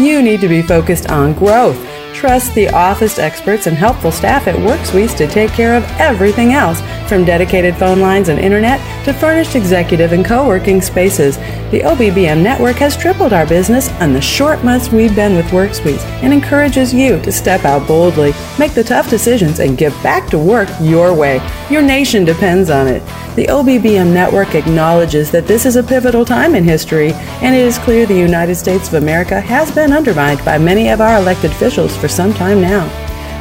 You 0.00 0.20
need 0.20 0.40
to 0.40 0.48
be 0.48 0.62
focused 0.62 1.08
on 1.08 1.34
growth 1.34 1.78
Trust 2.16 2.54
the 2.54 2.70
office 2.70 3.18
experts 3.18 3.66
and 3.66 3.76
helpful 3.76 4.10
staff 4.10 4.48
at 4.48 4.54
WorkSuites 4.54 5.14
to 5.18 5.26
take 5.26 5.50
care 5.50 5.76
of 5.76 5.84
everything 6.00 6.54
else, 6.54 6.80
from 7.10 7.26
dedicated 7.26 7.76
phone 7.76 8.00
lines 8.00 8.30
and 8.30 8.40
internet 8.40 8.80
to 9.04 9.12
furnished 9.12 9.54
executive 9.54 10.12
and 10.12 10.24
co-working 10.24 10.80
spaces. 10.80 11.36
The 11.72 11.80
OBBM 11.80 12.44
network 12.44 12.76
has 12.76 12.96
tripled 12.96 13.32
our 13.32 13.44
business 13.44 13.90
in 14.00 14.12
the 14.12 14.20
short 14.20 14.62
months 14.62 14.92
we've 14.92 15.16
been 15.16 15.34
with 15.34 15.46
WorkSuites 15.46 16.04
and 16.22 16.32
encourages 16.32 16.94
you 16.94 17.20
to 17.22 17.32
step 17.32 17.64
out 17.64 17.88
boldly, 17.88 18.32
make 18.56 18.72
the 18.72 18.84
tough 18.84 19.10
decisions, 19.10 19.58
and 19.58 19.76
get 19.76 19.90
back 20.00 20.30
to 20.30 20.38
work 20.38 20.68
your 20.80 21.12
way. 21.12 21.40
Your 21.68 21.82
nation 21.82 22.24
depends 22.24 22.70
on 22.70 22.86
it. 22.86 23.00
The 23.34 23.46
OBBM 23.48 24.12
network 24.12 24.54
acknowledges 24.54 25.32
that 25.32 25.48
this 25.48 25.66
is 25.66 25.74
a 25.74 25.82
pivotal 25.82 26.24
time 26.24 26.54
in 26.54 26.62
history, 26.62 27.10
and 27.42 27.52
it 27.52 27.66
is 27.66 27.78
clear 27.78 28.06
the 28.06 28.14
United 28.14 28.54
States 28.54 28.86
of 28.86 28.94
America 28.94 29.40
has 29.40 29.68
been 29.72 29.92
undermined 29.92 30.44
by 30.44 30.58
many 30.58 30.90
of 30.90 31.00
our 31.00 31.16
elected 31.16 31.50
officials 31.50 31.96
for 31.96 32.06
some 32.06 32.32
time 32.32 32.60
now. 32.60 32.86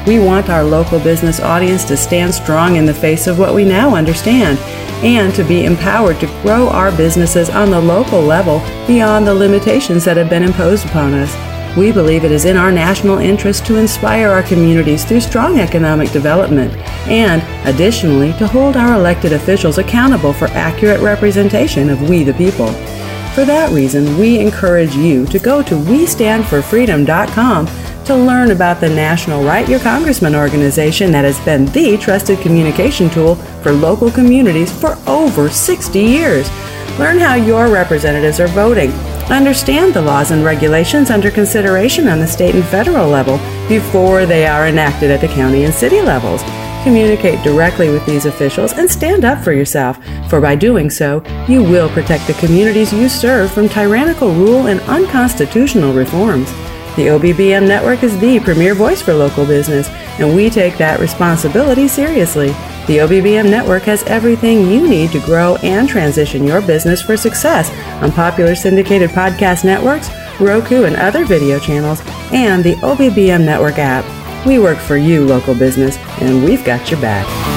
We 0.07 0.17
want 0.17 0.49
our 0.49 0.63
local 0.63 0.99
business 0.99 1.39
audience 1.39 1.85
to 1.85 1.95
stand 1.95 2.33
strong 2.33 2.77
in 2.77 2.87
the 2.87 2.93
face 2.93 3.27
of 3.27 3.37
what 3.37 3.53
we 3.53 3.65
now 3.65 3.93
understand 3.93 4.57
and 5.03 5.33
to 5.35 5.43
be 5.43 5.65
empowered 5.65 6.19
to 6.19 6.27
grow 6.41 6.69
our 6.69 6.91
businesses 6.95 7.49
on 7.49 7.71
the 7.71 7.79
local 7.79 8.21
level 8.21 8.59
beyond 8.87 9.27
the 9.27 9.33
limitations 9.33 10.05
that 10.05 10.17
have 10.17 10.29
been 10.29 10.43
imposed 10.43 10.85
upon 10.85 11.13
us. 11.13 11.35
We 11.77 11.91
believe 11.91 12.23
it 12.23 12.31
is 12.31 12.45
in 12.45 12.55
our 12.55 12.71
national 12.71 13.17
interest 13.17 13.65
to 13.65 13.75
inspire 13.75 14.29
our 14.29 14.43
communities 14.43 15.03
through 15.03 15.19
strong 15.19 15.59
economic 15.59 16.09
development 16.11 16.73
and, 17.07 17.43
additionally, 17.67 18.31
to 18.33 18.47
hold 18.47 18.77
our 18.77 18.93
elected 18.93 19.33
officials 19.33 19.77
accountable 19.77 20.31
for 20.31 20.47
accurate 20.49 21.01
representation 21.01 21.89
of 21.89 22.09
we 22.09 22.23
the 22.23 22.33
people. 22.35 22.71
For 23.33 23.43
that 23.43 23.73
reason, 23.73 24.17
we 24.17 24.39
encourage 24.39 24.95
you 24.95 25.25
to 25.25 25.37
go 25.37 25.61
to 25.63 25.75
WeStandForFreedom.com 25.75 27.67
to 28.05 28.15
learn 28.15 28.51
about 28.51 28.79
the 28.79 28.89
National 28.89 29.43
Write 29.43 29.67
Your 29.67 29.79
Congressman 29.79 30.35
organization 30.35 31.11
that 31.11 31.25
has 31.25 31.39
been 31.45 31.65
the 31.67 31.97
trusted 31.97 32.39
communication 32.39 33.09
tool 33.09 33.35
for 33.63 33.71
local 33.71 34.11
communities 34.11 34.71
for 34.71 34.97
over 35.07 35.49
60 35.49 35.99
years. 35.99 36.49
Learn 36.99 37.17
how 37.19 37.35
your 37.35 37.69
representatives 37.69 38.39
are 38.39 38.47
voting 38.47 38.91
understand 39.31 39.93
the 39.93 40.01
laws 40.01 40.31
and 40.31 40.43
regulations 40.43 41.09
under 41.09 41.31
consideration 41.31 42.07
on 42.07 42.19
the 42.19 42.27
state 42.27 42.53
and 42.53 42.63
federal 42.65 43.07
level 43.07 43.37
before 43.67 44.25
they 44.25 44.45
are 44.45 44.67
enacted 44.67 45.09
at 45.09 45.21
the 45.21 45.27
county 45.27 45.63
and 45.63 45.73
city 45.73 46.01
levels. 46.01 46.43
Communicate 46.83 47.43
directly 47.43 47.89
with 47.89 48.05
these 48.05 48.25
officials 48.25 48.73
and 48.73 48.89
stand 48.89 49.25
up 49.25 49.43
for 49.43 49.51
yourself, 49.51 49.97
for 50.29 50.39
by 50.39 50.55
doing 50.55 50.89
so, 50.91 51.23
you 51.47 51.63
will 51.63 51.89
protect 51.89 52.27
the 52.27 52.33
communities 52.33 52.93
you 52.93 53.09
serve 53.09 53.51
from 53.51 53.67
tyrannical 53.67 54.31
rule 54.31 54.67
and 54.67 54.79
unconstitutional 54.81 55.93
reforms. 55.93 56.51
The 56.95 57.07
OBBM 57.07 57.67
network 57.67 58.03
is 58.03 58.17
the 58.19 58.39
premier 58.39 58.73
voice 58.73 59.01
for 59.01 59.13
local 59.13 59.45
business, 59.45 59.89
and 60.17 60.33
we 60.33 60.49
take 60.49 60.77
that 60.77 61.01
responsibility 61.01 61.89
seriously. 61.89 62.47
The 62.87 62.99
OBBM 62.99 63.49
network 63.49 63.83
has 63.83 64.03
everything 64.03 64.69
you 64.69 64.87
need 64.87 65.11
to 65.11 65.19
grow 65.19 65.57
and 65.57 65.89
transition 65.89 66.45
your 66.45 66.61
business 66.61 67.01
for 67.01 67.17
success 67.17 67.69
on 68.01 68.13
popular 68.13 68.55
syndicated 68.55 69.09
podcast 69.09 69.65
networks, 69.65 70.09
Roku 70.39 70.85
and 70.85 70.95
other 70.95 71.25
video 71.25 71.59
channels, 71.59 72.01
and 72.31 72.63
the 72.63 72.75
OBBM 72.75 73.43
network 73.43 73.77
app. 73.77 74.05
We 74.45 74.59
work 74.59 74.77
for 74.77 74.95
you, 74.95 75.25
local 75.25 75.53
business, 75.53 75.97
and 76.21 76.45
we've 76.45 76.63
got 76.63 76.89
your 76.89 77.01
back. 77.01 77.54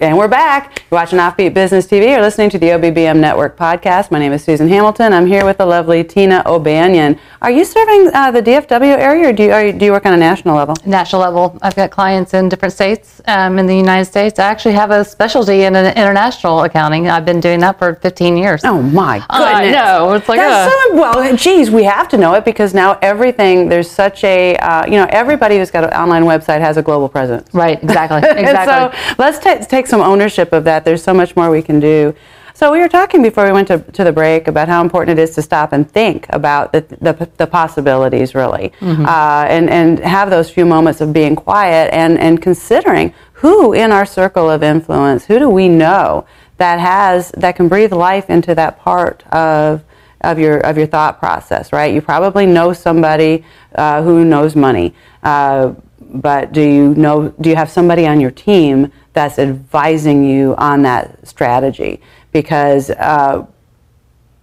And 0.00 0.16
we're 0.16 0.28
back. 0.28 0.82
You're 0.90 0.98
watching 0.98 1.18
Offbeat 1.18 1.52
Business 1.52 1.86
TV 1.86 2.16
or 2.16 2.22
listening 2.22 2.48
to 2.50 2.58
the 2.58 2.68
OBBM 2.68 3.18
Network 3.18 3.58
podcast. 3.58 4.10
My 4.10 4.18
name 4.18 4.32
is 4.32 4.42
Susan 4.42 4.66
Hamilton. 4.66 5.12
I'm 5.12 5.26
here 5.26 5.44
with 5.44 5.58
the 5.58 5.66
lovely 5.66 6.02
Tina 6.04 6.42
O'Banion. 6.46 7.18
Are 7.42 7.50
you 7.50 7.66
serving 7.66 8.10
uh, 8.14 8.30
the 8.30 8.40
DFW 8.40 8.96
area 8.96 9.28
or 9.28 9.32
do 9.34 9.42
you, 9.42 9.54
you, 9.54 9.72
do 9.74 9.84
you 9.84 9.92
work 9.92 10.06
on 10.06 10.14
a 10.14 10.16
national 10.16 10.56
level? 10.56 10.74
National 10.86 11.20
level. 11.20 11.58
I've 11.60 11.76
got 11.76 11.90
clients 11.90 12.32
in 12.32 12.48
different 12.48 12.72
states 12.72 13.20
um, 13.26 13.58
in 13.58 13.66
the 13.66 13.76
United 13.76 14.06
States. 14.06 14.38
I 14.38 14.44
actually 14.44 14.72
have 14.72 14.90
a 14.90 15.04
specialty 15.04 15.64
in 15.64 15.76
international 15.76 16.62
accounting. 16.62 17.10
I've 17.10 17.26
been 17.26 17.40
doing 17.40 17.60
that 17.60 17.78
for 17.78 17.96
15 17.96 18.38
years. 18.38 18.62
Oh, 18.64 18.80
my 18.80 19.18
goodness. 19.18 19.28
I 19.28 19.70
know. 19.70 20.14
It's 20.14 20.30
like, 20.30 20.38
That's 20.38 20.72
uh, 20.72 20.92
so, 20.92 20.94
well, 20.94 21.36
geez, 21.36 21.70
we 21.70 21.84
have 21.84 22.08
to 22.08 22.16
know 22.16 22.32
it 22.32 22.46
because 22.46 22.72
now 22.72 22.98
everything, 23.02 23.68
there's 23.68 23.90
such 23.90 24.24
a, 24.24 24.56
uh, 24.56 24.86
you 24.86 24.92
know, 24.92 25.08
everybody 25.10 25.58
who's 25.58 25.70
got 25.70 25.84
an 25.84 25.90
online 25.90 26.22
website 26.22 26.60
has 26.62 26.78
a 26.78 26.82
global 26.82 27.10
presence. 27.10 27.52
Right, 27.52 27.82
exactly. 27.82 28.30
Exactly. 28.40 28.98
so 28.98 29.14
let's 29.18 29.38
ta 29.38 29.56
take 29.56 29.86
some 29.90 30.00
ownership 30.00 30.52
of 30.52 30.64
that. 30.64 30.84
There's 30.84 31.02
so 31.02 31.12
much 31.12 31.36
more 31.36 31.50
we 31.50 31.62
can 31.62 31.80
do. 31.80 32.14
So 32.54 32.70
we 32.70 32.80
were 32.80 32.88
talking 32.88 33.22
before 33.22 33.46
we 33.46 33.52
went 33.52 33.68
to, 33.68 33.78
to 33.78 34.04
the 34.04 34.12
break 34.12 34.46
about 34.46 34.68
how 34.68 34.82
important 34.82 35.18
it 35.18 35.22
is 35.22 35.34
to 35.36 35.42
stop 35.42 35.72
and 35.72 35.90
think 35.90 36.26
about 36.28 36.72
the, 36.72 36.82
the, 37.00 37.28
the 37.38 37.46
possibilities, 37.46 38.34
really, 38.34 38.72
uh, 38.82 39.46
and, 39.48 39.70
and 39.70 39.98
have 40.00 40.28
those 40.28 40.50
few 40.50 40.66
moments 40.66 41.00
of 41.00 41.12
being 41.12 41.34
quiet 41.34 41.90
and, 41.92 42.18
and 42.18 42.42
considering 42.42 43.14
who 43.32 43.72
in 43.72 43.92
our 43.92 44.04
circle 44.04 44.50
of 44.50 44.62
influence, 44.62 45.24
who 45.24 45.38
do 45.38 45.48
we 45.48 45.68
know 45.68 46.26
that 46.58 46.78
has 46.78 47.30
that 47.38 47.56
can 47.56 47.68
breathe 47.68 47.92
life 47.92 48.28
into 48.28 48.54
that 48.54 48.78
part 48.78 49.26
of 49.32 49.82
of 50.20 50.38
your 50.38 50.58
of 50.58 50.76
your 50.76 50.86
thought 50.86 51.18
process, 51.18 51.72
right? 51.72 51.94
You 51.94 52.02
probably 52.02 52.44
know 52.44 52.74
somebody 52.74 53.42
uh, 53.74 54.02
who 54.02 54.26
knows 54.26 54.54
money, 54.54 54.94
uh, 55.22 55.72
but 56.00 56.52
do 56.52 56.60
you 56.60 56.94
know? 56.94 57.30
Do 57.40 57.48
you 57.48 57.56
have 57.56 57.70
somebody 57.70 58.06
on 58.06 58.20
your 58.20 58.30
team 58.30 58.92
that's 59.12 59.38
advising 59.38 60.24
you 60.24 60.54
on 60.56 60.82
that 60.82 61.26
strategy? 61.26 62.00
Because 62.32 62.90
uh, 62.90 63.46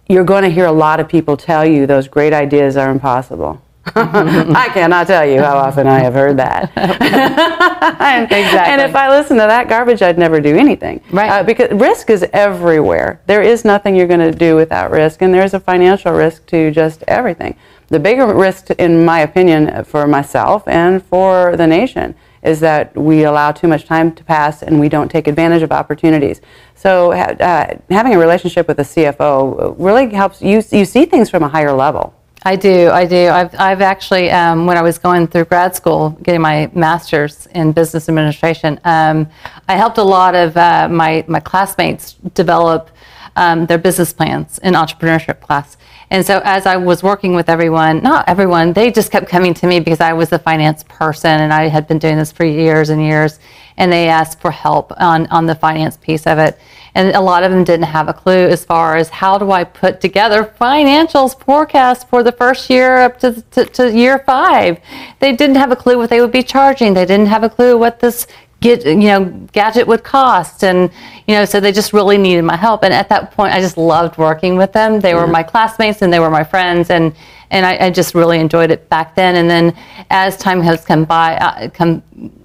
you're 0.08 0.24
going 0.24 0.42
to 0.44 0.50
hear 0.50 0.66
a 0.66 0.72
lot 0.72 1.00
of 1.00 1.08
people 1.08 1.36
tell 1.36 1.64
you 1.66 1.86
those 1.86 2.08
great 2.08 2.32
ideas 2.32 2.76
are 2.76 2.90
impossible. 2.90 3.62
I 3.96 4.68
cannot 4.74 5.06
tell 5.06 5.24
you 5.26 5.40
how 5.40 5.56
often 5.56 5.86
I 5.86 6.00
have 6.00 6.12
heard 6.12 6.36
that. 6.36 6.70
and, 6.76 8.24
Exactly. 8.30 8.72
and 8.72 8.80
if 8.82 8.94
I 8.94 9.08
listened 9.08 9.40
to 9.40 9.46
that 9.46 9.68
garbage, 9.68 10.02
I'd 10.02 10.18
never 10.18 10.40
do 10.40 10.56
anything. 10.56 11.00
Right. 11.10 11.30
Uh, 11.30 11.42
because 11.42 11.70
risk 11.72 12.10
is 12.10 12.24
everywhere. 12.34 13.22
There 13.26 13.40
is 13.40 13.64
nothing 13.64 13.96
you're 13.96 14.06
going 14.06 14.20
to 14.20 14.32
do 14.32 14.56
without 14.56 14.90
risk, 14.90 15.22
and 15.22 15.32
there's 15.32 15.54
a 15.54 15.60
financial 15.60 16.12
risk 16.12 16.44
to 16.46 16.70
just 16.70 17.02
everything. 17.08 17.56
The 17.88 17.98
bigger 17.98 18.26
risk, 18.34 18.70
in 18.72 19.06
my 19.06 19.20
opinion, 19.20 19.84
for 19.84 20.06
myself 20.06 20.68
and 20.68 21.02
for 21.02 21.56
the 21.56 21.66
nation, 21.66 22.14
is 22.42 22.60
that 22.60 22.96
we 22.96 23.24
allow 23.24 23.52
too 23.52 23.68
much 23.68 23.84
time 23.84 24.12
to 24.12 24.24
pass 24.24 24.62
and 24.62 24.78
we 24.78 24.88
don't 24.88 25.10
take 25.10 25.26
advantage 25.26 25.62
of 25.62 25.72
opportunities. 25.72 26.40
So, 26.74 27.12
uh, 27.12 27.76
having 27.90 28.14
a 28.14 28.18
relationship 28.18 28.68
with 28.68 28.78
a 28.78 28.84
CFO 28.84 29.74
really 29.78 30.08
helps 30.14 30.40
you. 30.40 30.62
You 30.70 30.84
see 30.84 31.04
things 31.04 31.28
from 31.30 31.42
a 31.42 31.48
higher 31.48 31.72
level. 31.72 32.14
I 32.44 32.54
do, 32.54 32.88
I 32.90 33.04
do. 33.04 33.28
I've, 33.28 33.54
I've 33.58 33.80
actually, 33.80 34.30
um, 34.30 34.66
when 34.66 34.76
I 34.76 34.82
was 34.82 34.96
going 34.96 35.26
through 35.26 35.46
grad 35.46 35.74
school, 35.74 36.10
getting 36.22 36.40
my 36.40 36.70
master's 36.72 37.46
in 37.46 37.72
business 37.72 38.08
administration, 38.08 38.78
um, 38.84 39.28
I 39.68 39.74
helped 39.74 39.98
a 39.98 40.04
lot 40.04 40.36
of 40.36 40.56
uh, 40.56 40.88
my, 40.88 41.24
my 41.26 41.40
classmates 41.40 42.12
develop 42.34 42.90
um, 43.34 43.66
their 43.66 43.78
business 43.78 44.12
plans 44.12 44.58
in 44.58 44.74
entrepreneurship 44.74 45.40
class. 45.40 45.76
And 46.10 46.24
so 46.24 46.40
as 46.44 46.64
I 46.64 46.76
was 46.76 47.02
working 47.02 47.34
with 47.34 47.48
everyone, 47.48 48.02
not 48.02 48.28
everyone, 48.28 48.72
they 48.72 48.90
just 48.90 49.10
kept 49.10 49.28
coming 49.28 49.52
to 49.54 49.66
me 49.66 49.78
because 49.80 50.00
I 50.00 50.12
was 50.14 50.30
the 50.30 50.38
finance 50.38 50.82
person 50.84 51.40
and 51.40 51.52
I 51.52 51.68
had 51.68 51.86
been 51.86 51.98
doing 51.98 52.16
this 52.16 52.32
for 52.32 52.44
years 52.44 52.88
and 52.88 53.02
years. 53.02 53.38
And 53.76 53.92
they 53.92 54.08
asked 54.08 54.40
for 54.40 54.50
help 54.50 54.92
on, 54.98 55.26
on 55.26 55.46
the 55.46 55.54
finance 55.54 55.96
piece 55.96 56.26
of 56.26 56.38
it. 56.38 56.58
And 56.94 57.14
a 57.14 57.20
lot 57.20 57.44
of 57.44 57.52
them 57.52 57.62
didn't 57.62 57.84
have 57.86 58.08
a 58.08 58.12
clue 58.12 58.48
as 58.48 58.64
far 58.64 58.96
as 58.96 59.08
how 59.08 59.38
do 59.38 59.52
I 59.52 59.62
put 59.62 60.00
together 60.00 60.42
financials 60.60 61.38
forecast 61.44 62.08
for 62.08 62.22
the 62.24 62.32
first 62.32 62.68
year 62.70 62.96
up 62.96 63.20
to, 63.20 63.40
to, 63.52 63.66
to 63.66 63.92
year 63.92 64.18
five. 64.20 64.80
They 65.20 65.36
didn't 65.36 65.56
have 65.56 65.70
a 65.70 65.76
clue 65.76 65.96
what 65.96 66.10
they 66.10 66.20
would 66.20 66.32
be 66.32 66.42
charging. 66.42 66.94
They 66.94 67.06
didn't 67.06 67.26
have 67.26 67.44
a 67.44 67.50
clue 67.50 67.78
what 67.78 68.00
this 68.00 68.26
get 68.60 68.84
you 68.84 68.96
know 68.96 69.24
gadget 69.52 69.86
would 69.86 70.02
cost 70.02 70.64
and 70.64 70.90
you 71.28 71.34
know 71.34 71.44
so 71.44 71.60
they 71.60 71.70
just 71.70 71.92
really 71.92 72.18
needed 72.18 72.42
my 72.42 72.56
help. 72.56 72.82
And 72.84 72.92
at 72.92 73.08
that 73.08 73.32
point 73.32 73.54
i 73.54 73.60
just 73.60 73.76
loved 73.76 74.18
working 74.18 74.56
with 74.56 74.72
them. 74.72 75.00
They 75.00 75.14
were 75.14 75.26
my 75.26 75.42
classmates 75.42 76.02
and 76.02 76.12
they 76.12 76.18
were 76.18 76.30
my 76.30 76.44
friends 76.44 76.90
and 76.90 77.14
and 77.50 77.64
I, 77.64 77.86
I 77.86 77.90
just 77.90 78.14
really 78.14 78.38
enjoyed 78.40 78.70
it 78.70 78.88
back 78.90 79.14
then. 79.14 79.36
And 79.36 79.48
then 79.48 79.74
as 80.10 80.36
time 80.36 80.60
has 80.62 80.84
come 80.84 81.04
by 81.04 81.36
uh, 81.36 81.68
come 81.70 82.02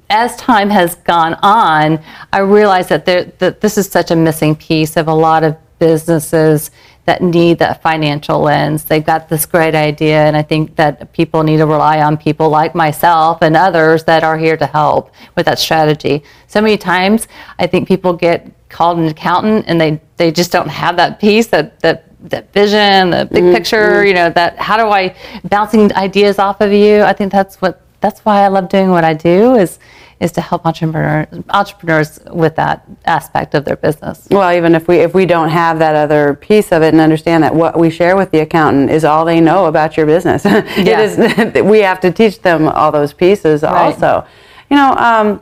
as 0.09 0.35
time 0.35 0.69
has 0.69 0.95
gone 0.95 1.33
on 1.41 1.99
i 2.33 2.39
realized 2.39 2.89
that 2.89 3.05
there 3.05 3.23
that 3.39 3.61
this 3.61 3.77
is 3.77 3.87
such 3.87 4.11
a 4.11 4.15
missing 4.15 4.55
piece 4.55 4.95
of 4.95 5.07
a 5.07 5.13
lot 5.13 5.43
of 5.43 5.57
businesses 5.79 6.71
that 7.05 7.21
need 7.21 7.59
that 7.59 7.81
financial 7.81 8.39
lens. 8.39 8.85
They've 8.85 9.05
got 9.05 9.27
this 9.27 9.45
great 9.45 9.75
idea, 9.75 10.23
and 10.23 10.37
I 10.37 10.41
think 10.41 10.75
that 10.77 11.11
people 11.13 11.43
need 11.43 11.57
to 11.57 11.65
rely 11.65 12.01
on 12.01 12.17
people 12.17 12.49
like 12.49 12.73
myself 12.73 13.41
and 13.41 13.57
others 13.57 14.05
that 14.05 14.23
are 14.23 14.37
here 14.37 14.55
to 14.57 14.65
help 14.65 15.11
with 15.35 15.45
that 15.45 15.59
strategy. 15.59 16.23
So 16.47 16.61
many 16.61 16.77
times, 16.77 17.27
I 17.59 17.67
think 17.67 17.87
people 17.87 18.13
get 18.13 18.49
called 18.69 18.97
an 18.97 19.07
accountant 19.07 19.65
and 19.67 19.79
they, 19.79 20.01
they 20.17 20.31
just 20.31 20.51
don't 20.51 20.69
have 20.69 20.95
that 20.97 21.19
piece, 21.19 21.47
that, 21.47 21.79
that, 21.81 22.05
that 22.29 22.51
vision, 22.53 23.11
the 23.11 23.27
big 23.31 23.43
mm-hmm. 23.43 23.53
picture, 23.53 24.05
you 24.05 24.13
know, 24.13 24.29
that 24.29 24.57
how 24.57 24.77
do 24.77 24.89
I 24.89 25.15
bouncing 25.43 25.93
ideas 25.93 26.39
off 26.39 26.61
of 26.61 26.71
you? 26.71 27.03
I 27.03 27.13
think 27.13 27.31
that's 27.31 27.61
what 27.61 27.81
that's 27.99 28.19
why 28.25 28.43
I 28.43 28.49
love 28.49 28.67
doing 28.67 28.89
what 28.89 29.05
I 29.05 29.13
do 29.13 29.55
is 29.55 29.79
is 30.19 30.31
to 30.33 30.41
help 30.41 30.65
entrepreneurs 30.65 31.27
entrepreneurs 31.49 32.19
with 32.31 32.55
that 32.55 32.85
aspect 33.05 33.53
of 33.55 33.65
their 33.65 33.75
business. 33.75 34.27
Well, 34.29 34.55
even 34.55 34.75
if 34.75 34.87
we 34.87 34.97
if 34.99 35.13
we 35.13 35.25
don't 35.25 35.49
have 35.49 35.79
that 35.79 35.95
other 35.95 36.33
piece 36.35 36.71
of 36.71 36.81
it 36.81 36.93
and 36.93 37.01
understand 37.01 37.43
that 37.43 37.53
what 37.53 37.77
we 37.77 37.89
share 37.89 38.15
with 38.15 38.31
the 38.31 38.39
accountant 38.39 38.89
is 38.89 39.03
all 39.03 39.25
they 39.25 39.41
know 39.41 39.65
about 39.65 39.97
your 39.97 40.05
business, 40.05 40.43
it 40.47 40.87
is 40.87 41.63
we 41.63 41.79
have 41.79 41.99
to 42.01 42.11
teach 42.11 42.41
them 42.41 42.67
all 42.67 42.91
those 42.91 43.13
pieces 43.13 43.63
Right. 43.63 43.73
also. 43.93 44.25
You 44.69 44.77
know, 44.77 44.93
um, 44.93 45.41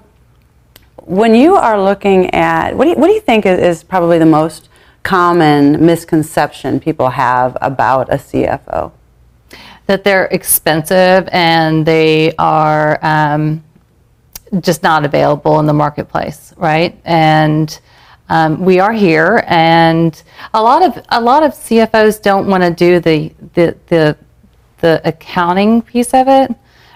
when 0.97 1.35
you 1.35 1.55
are 1.55 1.81
looking 1.81 2.33
at 2.33 2.75
what 2.75 2.85
do 2.85 2.89
you, 2.91 2.95
what 2.95 3.07
do 3.07 3.13
you 3.13 3.21
think 3.21 3.45
is, 3.45 3.59
is 3.59 3.83
probably 3.83 4.19
the 4.19 4.25
most 4.25 4.69
common 5.03 5.83
misconception 5.85 6.79
people 6.79 7.09
have 7.09 7.57
about 7.61 8.09
a 8.09 8.17
CFO? 8.17 8.91
that 9.87 10.05
they're 10.05 10.25
expensive 10.27 11.27
and 11.33 11.85
they 11.85 12.33
are 12.37 12.97
um, 13.01 13.61
just 14.59 14.83
not 14.83 15.05
available 15.05 15.59
in 15.59 15.65
the 15.65 15.73
marketplace, 15.73 16.53
right? 16.57 16.99
And 17.05 17.79
um, 18.29 18.63
we 18.63 18.79
are 18.79 18.93
here, 18.93 19.43
and 19.47 20.21
a 20.53 20.61
lot 20.61 20.83
of 20.83 21.03
a 21.09 21.19
lot 21.19 21.43
of 21.43 21.51
CFOs 21.51 22.21
don't 22.21 22.47
want 22.47 22.63
to 22.63 22.71
do 22.71 22.99
the 22.99 23.33
the 23.53 23.77
the 23.87 24.17
the 24.79 25.01
accounting 25.05 25.81
piece 25.81 26.13
of 26.13 26.27
it, 26.27 26.55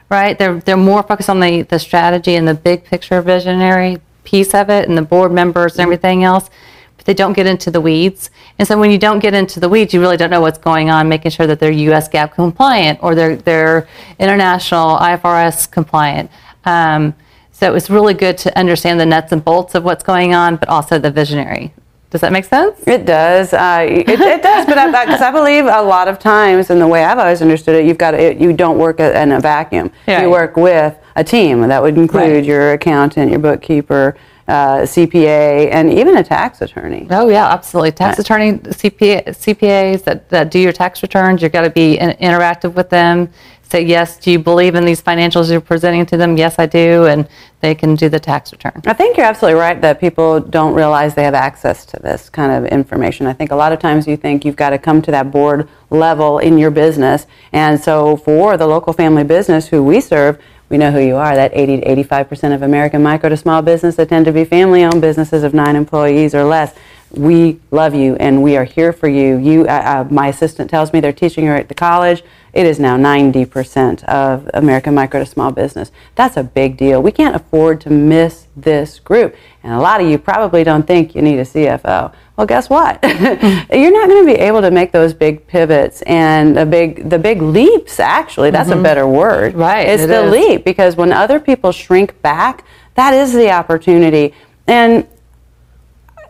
right? 0.10 0.38
They're 0.38 0.60
they're 0.62 0.78
more 0.78 1.04
focused 1.04 1.30
on 1.30 1.40
the 1.40 1.64
the 1.64 1.80
strategy 1.80 2.36
and 2.36 2.48
the 2.48 2.54
big 2.54 2.86
picture 2.86 3.22
visionary 3.22 3.98
piece 4.24 4.54
of 4.54 4.70
it, 4.70 4.88
and 4.88 4.98
the 4.98 5.02
board 5.02 5.32
members 5.32 5.74
and 5.74 5.82
everything 5.82 6.24
else. 6.24 6.50
But 6.96 7.06
they 7.06 7.14
don't 7.14 7.34
get 7.34 7.48
into 7.48 7.70
the 7.70 7.82
weeds. 7.82 8.30
And 8.58 8.66
so 8.66 8.80
when 8.80 8.90
you 8.90 8.98
don't 8.98 9.20
get 9.20 9.34
into 9.34 9.60
the 9.60 9.68
weeds, 9.68 9.94
you 9.94 10.00
really 10.00 10.16
don't 10.16 10.30
know 10.30 10.40
what's 10.40 10.58
going 10.58 10.90
on, 10.90 11.10
making 11.10 11.32
sure 11.32 11.48
that 11.48 11.60
they're 11.60 11.72
U.S. 11.72 12.08
GAAP 12.08 12.34
compliant 12.34 13.00
or 13.02 13.14
they're 13.14 13.36
they're 13.36 13.90
international 14.20 14.98
IFRS 15.00 15.70
compliant. 15.70 16.32
Um, 16.64 17.14
so 17.56 17.66
it 17.66 17.72
was 17.72 17.90
really 17.90 18.14
good 18.14 18.38
to 18.40 18.60
understand 18.60 19.00
the 19.00 19.06
nuts 19.06 19.32
and 19.32 19.44
bolts 19.44 19.76
of 19.76 19.86
what's 19.86 20.04
going 20.04 20.34
on, 20.34 20.58
but 20.58 20.68
also 20.68 21.00
the 21.00 21.10
visionary. 21.10 21.74
Does 22.10 22.20
that 22.20 22.34
make 22.34 22.44
sense? 22.44 22.86
It 22.86 23.06
does. 23.06 23.54
Uh, 23.54 23.86
it, 23.90 24.10
it 24.10 24.44
does, 24.44 24.66
but 24.66 24.76
because 24.92 25.22
I, 25.22 25.32
believe 25.32 25.64
a 25.64 25.82
lot 25.82 26.10
of 26.10 26.20
times, 26.20 26.70
and 26.70 26.82
the 26.82 26.88
way 26.88 27.06
I've 27.06 27.18
always 27.18 27.42
understood 27.42 27.76
it, 27.78 27.86
you've 27.86 27.98
got 27.98 28.12
to, 28.12 28.36
you 28.36 28.52
don't 28.52 28.78
work 28.78 29.00
in 29.00 29.32
a 29.32 29.40
vacuum. 29.40 29.90
Yeah. 30.06 30.24
You 30.24 30.30
work 30.30 30.58
with 30.58 30.98
a 31.16 31.24
team 31.24 31.62
that 31.62 31.82
would 31.82 31.98
include 31.98 32.34
Right. 32.34 32.44
your 32.44 32.74
accountant, 32.74 33.32
your 33.32 33.40
bookkeeper, 33.40 34.18
uh, 34.50 34.86
CPA, 34.86 35.72
and 35.72 35.92
even 35.92 36.18
a 36.18 36.24
tax 36.24 36.62
attorney. 36.62 37.08
Oh 37.10 37.30
yeah, 37.30 37.48
absolutely. 37.52 37.94
Tax 37.94 38.20
attorney, 38.20 38.54
CPA, 38.54 39.28
CPAs 39.30 40.04
that, 40.04 40.30
that 40.30 40.52
do 40.52 40.60
your 40.60 40.74
tax 40.74 41.02
returns, 41.02 41.42
you've 41.42 41.54
got 41.54 41.62
to 41.62 41.70
be 41.70 41.98
in, 41.98 42.12
interactive 42.12 42.74
with 42.74 42.90
them. 42.90 43.30
Say 43.70 43.82
yes, 43.82 44.18
do 44.18 44.32
you 44.32 44.38
believe 44.38 44.76
in 44.76 44.86
these 44.86 45.02
financials 45.02 45.50
you're 45.50 45.60
presenting 45.60 46.06
to 46.08 46.18
them? 46.18 46.38
Yes, 46.38 46.60
I 46.60 46.68
do, 46.68 47.06
and 47.06 47.28
they 47.62 47.74
can 47.74 47.96
do 47.96 48.10
the 48.10 48.20
tax 48.20 48.52
return. 48.52 48.80
I 48.86 48.94
think 48.94 49.18
you're 49.18 49.26
absolutely 49.26 49.60
right 49.60 49.82
that 49.82 50.00
people 50.00 50.40
don't 50.40 50.76
realize 50.76 51.16
they 51.16 51.24
have 51.24 51.34
access 51.34 51.84
to 51.88 52.00
this 52.00 52.30
kind 52.30 52.52
of 52.52 52.72
information. 52.72 53.26
I 53.26 53.34
think 53.34 53.52
a 53.52 53.56
lot 53.56 53.74
of 53.74 53.80
times 53.80 54.08
you 54.08 54.18
think 54.18 54.46
you've 54.46 54.56
got 54.56 54.70
to 54.70 54.78
come 54.78 55.02
to 55.02 55.12
that 55.12 55.32
board 55.32 55.68
level 55.90 56.38
in 56.38 56.60
your 56.60 56.70
business. 56.70 57.26
And 57.54 57.82
so 57.82 58.18
for 58.18 58.56
the 58.56 58.68
local 58.68 58.94
family 58.94 59.24
business 59.24 59.68
who 59.68 59.84
we 59.84 60.00
serve, 60.00 60.40
we 60.70 60.78
know 60.78 60.92
who 60.92 61.00
you 61.00 61.16
are, 61.16 61.36
that 61.36 61.52
80 61.54 61.82
to 61.82 62.04
85% 62.06 62.54
of 62.54 62.62
American 62.62 63.02
micro 63.02 63.30
to 63.30 63.38
small 63.38 63.62
business 63.62 63.96
that 63.96 64.10
tend 64.10 64.26
to 64.26 64.32
be 64.32 64.46
family 64.46 64.84
owned 64.84 65.02
businesses 65.02 65.44
of 65.44 65.54
nine 65.54 65.76
employees 65.76 66.36
or 66.36 66.44
less. 66.44 66.76
we 67.12 67.60
love 67.72 67.96
you 67.96 68.16
and 68.18 68.44
we 68.44 68.58
are 68.58 68.66
here 68.66 68.92
for 68.92 69.08
you. 69.08 69.38
You, 69.38 69.66
uh, 69.68 70.06
uh, 70.08 70.08
my 70.12 70.28
assistant 70.28 70.70
tells 70.70 70.92
me 70.92 71.00
they're 71.00 71.14
teaching 71.14 71.46
her 71.46 71.56
at 71.56 71.70
the 71.70 71.76
college. 71.76 72.24
It 72.56 72.66
is 72.66 72.80
now 72.80 72.96
90% 72.96 74.06
of 74.06 74.50
American 74.54 74.96
micro 74.96 75.20
to 75.20 75.26
small 75.26 75.52
business. 75.52 75.92
That's 76.16 76.38
a 76.38 76.44
big 76.44 76.78
deal. 76.78 77.04
We 77.04 77.12
can't 77.12 77.36
afford 77.36 77.82
to 77.82 77.90
miss 77.90 78.48
this 78.56 78.98
group. 79.00 79.36
And 79.62 79.74
a 79.74 79.80
lot 79.80 80.00
of 80.00 80.08
you 80.08 80.18
probably 80.18 80.64
don't 80.64 80.88
think 80.88 81.16
you 81.16 81.22
need 81.22 81.38
a 81.38 81.44
CFO. 81.44 82.14
Well, 82.38 82.48
guess 82.48 82.70
what? 82.70 83.04
You're 83.04 83.92
not 83.92 84.08
going 84.08 84.26
to 84.26 84.34
be 84.34 84.40
able 84.40 84.62
to 84.62 84.72
make 84.72 84.94
those 84.94 85.14
big 85.14 85.46
pivots 85.48 86.02
and 86.04 86.56
the 86.56 86.66
big 86.66 87.10
the 87.10 87.20
big 87.20 87.42
leaps. 87.42 88.00
Actually, 88.00 88.52
that's 88.52 88.70
mm-hmm. 88.70 88.80
a 88.80 88.84
better 88.84 89.06
word. 89.06 89.56
Right. 89.56 89.90
It's 89.90 90.04
it 90.04 90.08
the 90.08 90.24
is. 90.24 90.32
leap 90.32 90.64
because 90.64 90.96
when 90.96 91.12
other 91.12 91.42
people 91.42 91.74
shrink 91.74 92.22
back, 92.22 92.66
that 92.94 93.14
is 93.14 93.34
the 93.34 93.52
opportunity. 93.52 94.34
And 94.66 95.06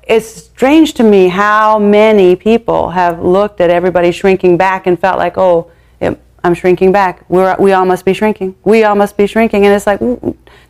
it's 0.08 0.28
strange 0.28 0.96
to 0.96 1.04
me 1.04 1.28
how 1.28 1.78
many 1.78 2.36
people 2.36 2.90
have 2.90 3.22
looked 3.22 3.62
at 3.62 3.70
everybody 3.70 4.12
shrinking 4.12 4.58
back 4.58 4.88
and 4.88 5.00
felt 5.00 5.20
like, 5.20 5.38
oh, 5.38 5.72
it, 6.00 6.20
I'm 6.44 6.54
shrinking 6.54 6.92
back. 6.92 7.28
We're, 7.30 7.56
we 7.58 7.74
all 7.74 7.86
must 7.86 8.06
be 8.06 8.14
shrinking. 8.14 8.56
We 8.64 8.84
all 8.84 8.96
must 8.96 9.18
be 9.18 9.26
shrinking. 9.26 9.66
And 9.66 9.74
it's 9.74 9.88
like, 9.88 10.00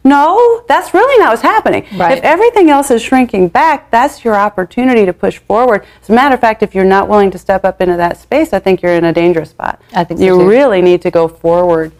no, 0.05 0.63
that's 0.69 0.93
really 0.93 1.19
not 1.21 1.31
what's 1.31 1.41
happening. 1.41 1.85
Right. 1.97 2.17
If 2.17 2.23
everything 2.23 2.69
else 2.69 2.91
is 2.91 3.01
shrinking 3.01 3.49
back, 3.49 3.91
that's 3.91 4.23
your 4.23 4.35
opportunity 4.35 5.05
to 5.05 5.11
push 5.11 5.39
forward. 5.39 5.85
As 6.01 6.09
a 6.09 6.13
matter 6.13 6.33
of 6.33 6.39
fact, 6.39 6.63
if 6.63 6.73
you're 6.73 6.85
not 6.85 7.09
willing 7.09 7.29
to 7.31 7.37
step 7.37 7.65
up 7.65 7.81
into 7.81 7.97
that 7.97 8.17
space, 8.17 8.53
I 8.53 8.59
think 8.59 8.81
you're 8.81 8.93
in 8.93 9.03
a 9.03 9.11
dangerous 9.11 9.49
spot. 9.49 9.81
I 9.93 10.05
think 10.05 10.19
so 10.19 10.25
you 10.25 10.37
too. 10.37 10.47
really 10.47 10.81
need 10.81 11.01
to 11.01 11.11
go 11.11 11.27
forward. 11.27 11.91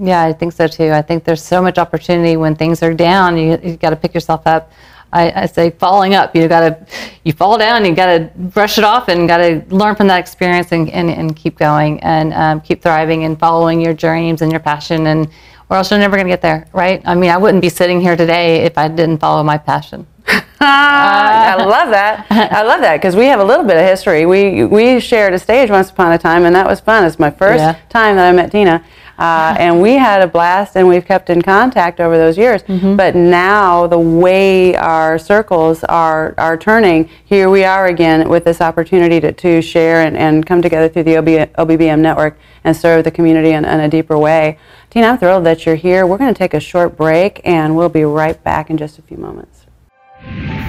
Yeah, 0.00 0.22
I 0.22 0.32
think 0.32 0.52
so 0.52 0.68
too. 0.68 0.92
I 0.92 1.02
think 1.02 1.24
there's 1.24 1.42
so 1.42 1.60
much 1.60 1.78
opportunity 1.78 2.36
when 2.36 2.54
things 2.54 2.82
are 2.84 2.94
down. 2.94 3.36
You 3.36 3.58
you 3.60 3.76
got 3.76 3.90
to 3.90 3.96
pick 3.96 4.14
yourself 4.14 4.46
up. 4.46 4.70
I, 5.12 5.42
I 5.42 5.46
say 5.46 5.70
falling 5.70 6.14
up. 6.14 6.34
You 6.36 6.48
got 6.48 6.60
to 6.60 6.86
you 7.24 7.32
fall 7.32 7.56
down. 7.58 7.84
You 7.84 7.94
got 7.94 8.06
to 8.18 8.30
brush 8.36 8.78
it 8.78 8.84
off 8.84 9.08
and 9.08 9.26
got 9.28 9.38
to 9.38 9.62
learn 9.68 9.94
from 9.96 10.06
that 10.08 10.18
experience 10.20 10.72
and, 10.72 10.90
and, 10.90 11.10
and 11.10 11.34
keep 11.34 11.58
going 11.58 12.00
and 12.00 12.32
um, 12.34 12.60
keep 12.60 12.82
thriving 12.82 13.24
and 13.24 13.38
following 13.38 13.80
your 13.80 13.94
dreams 13.94 14.42
and 14.42 14.50
your 14.52 14.60
passion 14.60 15.06
and 15.06 15.28
or 15.70 15.76
else 15.76 15.90
you're 15.90 16.00
never 16.00 16.16
going 16.16 16.26
to 16.26 16.32
get 16.32 16.40
there, 16.40 16.66
right? 16.72 17.02
I 17.04 17.14
mean, 17.14 17.28
I 17.30 17.36
wouldn't 17.36 17.60
be 17.60 17.68
sitting 17.68 18.00
here 18.00 18.16
today 18.16 18.64
if 18.64 18.78
I 18.78 18.88
didn't 18.88 19.18
follow 19.18 19.42
my 19.42 19.58
passion. 19.58 20.06
I 20.60 21.54
love 21.56 21.90
that. 21.90 22.26
I 22.30 22.62
love 22.62 22.80
that 22.80 22.96
because 22.96 23.14
we 23.16 23.26
have 23.26 23.40
a 23.40 23.44
little 23.44 23.64
bit 23.64 23.76
of 23.76 23.84
history. 23.84 24.26
We 24.26 24.64
we 24.64 24.98
shared 25.00 25.32
a 25.34 25.38
stage 25.38 25.70
once 25.70 25.90
upon 25.90 26.12
a 26.12 26.18
time, 26.18 26.44
and 26.44 26.54
that 26.56 26.66
was 26.66 26.80
fun. 26.80 27.04
It's 27.04 27.18
my 27.18 27.30
first 27.30 27.58
Yeah. 27.58 27.78
time 27.88 28.16
that 28.16 28.28
I 28.28 28.32
met 28.32 28.50
Tina, 28.50 28.84
uh, 29.18 29.56
and 29.58 29.82
we 29.82 29.94
had 29.94 30.22
a 30.22 30.26
blast, 30.26 30.76
and 30.76 30.86
we've 30.86 31.04
kept 31.04 31.28
in 31.28 31.42
contact 31.42 32.00
over 32.00 32.16
those 32.16 32.38
years. 32.38 32.62
Mm-hmm. 32.62 32.96
But 32.96 33.16
now 33.16 33.86
the 33.86 33.98
way 33.98 34.76
our 34.76 35.18
circles 35.18 35.82
are 35.84 36.34
are 36.38 36.56
turning, 36.56 37.08
here 37.24 37.50
we 37.50 37.64
are 37.64 37.86
again 37.86 38.28
with 38.28 38.44
this 38.44 38.60
opportunity 38.60 39.20
to, 39.20 39.32
to 39.32 39.60
share 39.60 40.02
and, 40.02 40.16
and 40.16 40.46
come 40.46 40.62
together 40.62 40.88
through 40.88 41.04
the 41.04 41.16
OB, 41.16 41.26
OBBM 41.26 41.98
network 41.98 42.38
and 42.64 42.76
serve 42.76 43.04
the 43.04 43.10
community 43.10 43.50
in, 43.50 43.64
in 43.64 43.80
a 43.80 43.88
deeper 43.88 44.18
way. 44.18 44.58
Tina, 44.90 45.08
I'm 45.08 45.18
thrilled 45.18 45.44
that 45.44 45.66
you're 45.66 45.74
here. 45.74 46.06
We're 46.06 46.18
going 46.18 46.32
to 46.32 46.38
take 46.38 46.54
a 46.54 46.60
short 46.60 46.96
break, 46.96 47.40
and 47.44 47.76
we'll 47.76 47.88
be 47.88 48.04
right 48.04 48.42
back 48.44 48.70
in 48.70 48.76
just 48.76 48.98
a 48.98 49.02
few 49.02 49.16
moments. 49.16 49.66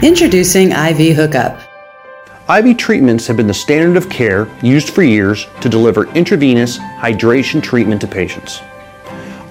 Introducing 0.02 0.72
IV 0.72 1.16
Hookup. 1.16 1.69
IV 2.50 2.78
treatments 2.78 3.28
have 3.28 3.38
been 3.38 3.46
the 3.46 3.54
standard 3.54 3.96
of 3.96 4.10
care 4.10 4.48
used 4.64 4.90
for 4.90 5.04
years 5.04 5.46
to 5.62 5.70
deliver 5.70 6.08
intravenous 6.16 6.80
hydration 6.80 7.62
treatment 7.62 8.02
to 8.02 8.08
patients. 8.08 8.62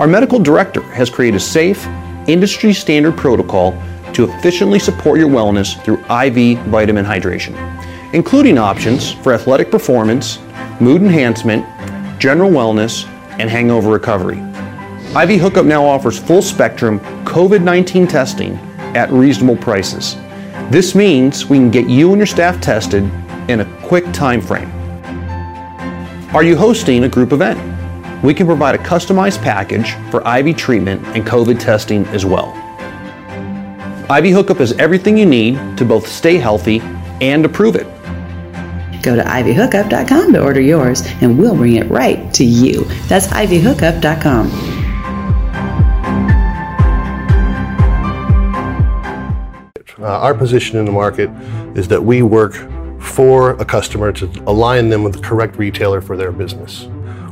Our 0.01 0.09
medical 0.09 0.41
director 0.41 0.83
has 0.83 1.09
created 1.09 1.37
a 1.37 1.41
safe, 1.41 1.87
industry 2.27 2.73
standard 2.73 3.17
protocol 3.17 3.81
to 4.15 4.25
efficiently 4.25 4.81
support 4.81 5.21
your 5.21 5.29
wellness 5.29 5.81
through 5.85 5.99
IV 6.11 6.59
vitamin 6.67 7.05
hydration, 7.05 7.55
including 8.15 8.59
options 8.59 9.13
for 9.13 9.33
athletic 9.33 9.71
performance, 9.71 10.41
mood 10.81 11.01
enhancement, 11.01 11.65
general 12.19 12.51
wellness, 12.51 13.07
and 13.39 13.49
hangover 13.49 13.91
recovery. 13.91 14.39
IV 15.15 15.41
Hookup 15.41 15.67
now 15.67 15.85
offers 15.85 16.19
full 16.19 16.43
spectrum 16.43 16.99
COVID 17.25 17.63
19 17.63 18.09
testing 18.09 18.57
at 18.97 19.09
reasonable 19.13 19.57
prices. 19.57 20.17
This 20.71 20.95
means 20.95 21.47
we 21.47 21.57
can 21.57 21.71
get 21.71 21.89
you 21.89 22.11
and 22.11 22.19
your 22.19 22.27
staff 22.27 22.61
tested 22.61 23.03
in 23.49 23.61
a 23.61 23.81
quick 23.83 24.05
time 24.13 24.43
frame. 24.43 24.71
Are 26.35 26.43
you 26.43 26.57
hosting 26.57 27.05
a 27.05 27.09
group 27.09 27.33
event? 27.33 27.59
We 28.23 28.35
can 28.35 28.47
provide 28.47 28.75
a 28.75 28.79
customized 28.79 29.43
package 29.43 29.93
for 30.11 30.21
IV 30.27 30.59
treatment 30.59 31.03
and 31.17 31.25
COVID 31.27 31.59
testing 31.59 32.05
as 32.09 32.27
well. 32.27 32.51
IV 34.15 34.35
Hookup 34.35 34.61
is 34.61 34.73
everything 34.73 35.17
you 35.17 35.25
need 35.25 35.79
to 35.79 35.87
both 35.87 36.07
stay 36.07 36.37
healthy 36.37 36.81
and 37.23 37.43
to 37.43 37.49
prove 37.49 37.75
it. 37.75 37.87
Go 39.03 39.17
to 39.17 39.23
ivhookup.com 39.23 40.35
to 40.35 40.43
order 40.43 40.61
yours, 40.61 41.03
and 41.23 41.39
we'll 41.39 41.57
bring 41.57 41.77
it 41.77 41.89
right 41.89 42.33
to 42.35 42.45
you. 42.45 42.85
That's 43.07 43.29
ivhookup.com. 43.29 44.78
Uh, 50.01 50.07
our 50.21 50.33
position 50.33 50.79
in 50.79 50.85
the 50.85 50.93
market 50.93 51.29
is 51.77 51.89
that 51.89 52.01
we 52.01 52.23
work 52.23 52.55
for 53.01 53.53
a 53.61 53.65
customer 53.65 54.13
to 54.13 54.27
align 54.47 54.89
them 54.89 55.03
with 55.03 55.15
the 55.15 55.21
correct 55.21 55.57
retailer 55.57 56.01
for 56.01 56.17
their 56.17 56.31
business. 56.31 56.87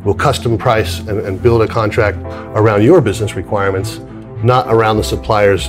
We'll 0.04 0.14
custom 0.14 0.58
price 0.58 0.98
and, 1.00 1.20
and 1.20 1.40
build 1.40 1.62
a 1.62 1.68
contract 1.68 2.18
around 2.56 2.82
your 2.82 3.00
business 3.00 3.34
requirements, 3.34 3.98
not 4.42 4.66
around 4.66 4.96
the 4.96 5.04
supplier's 5.04 5.68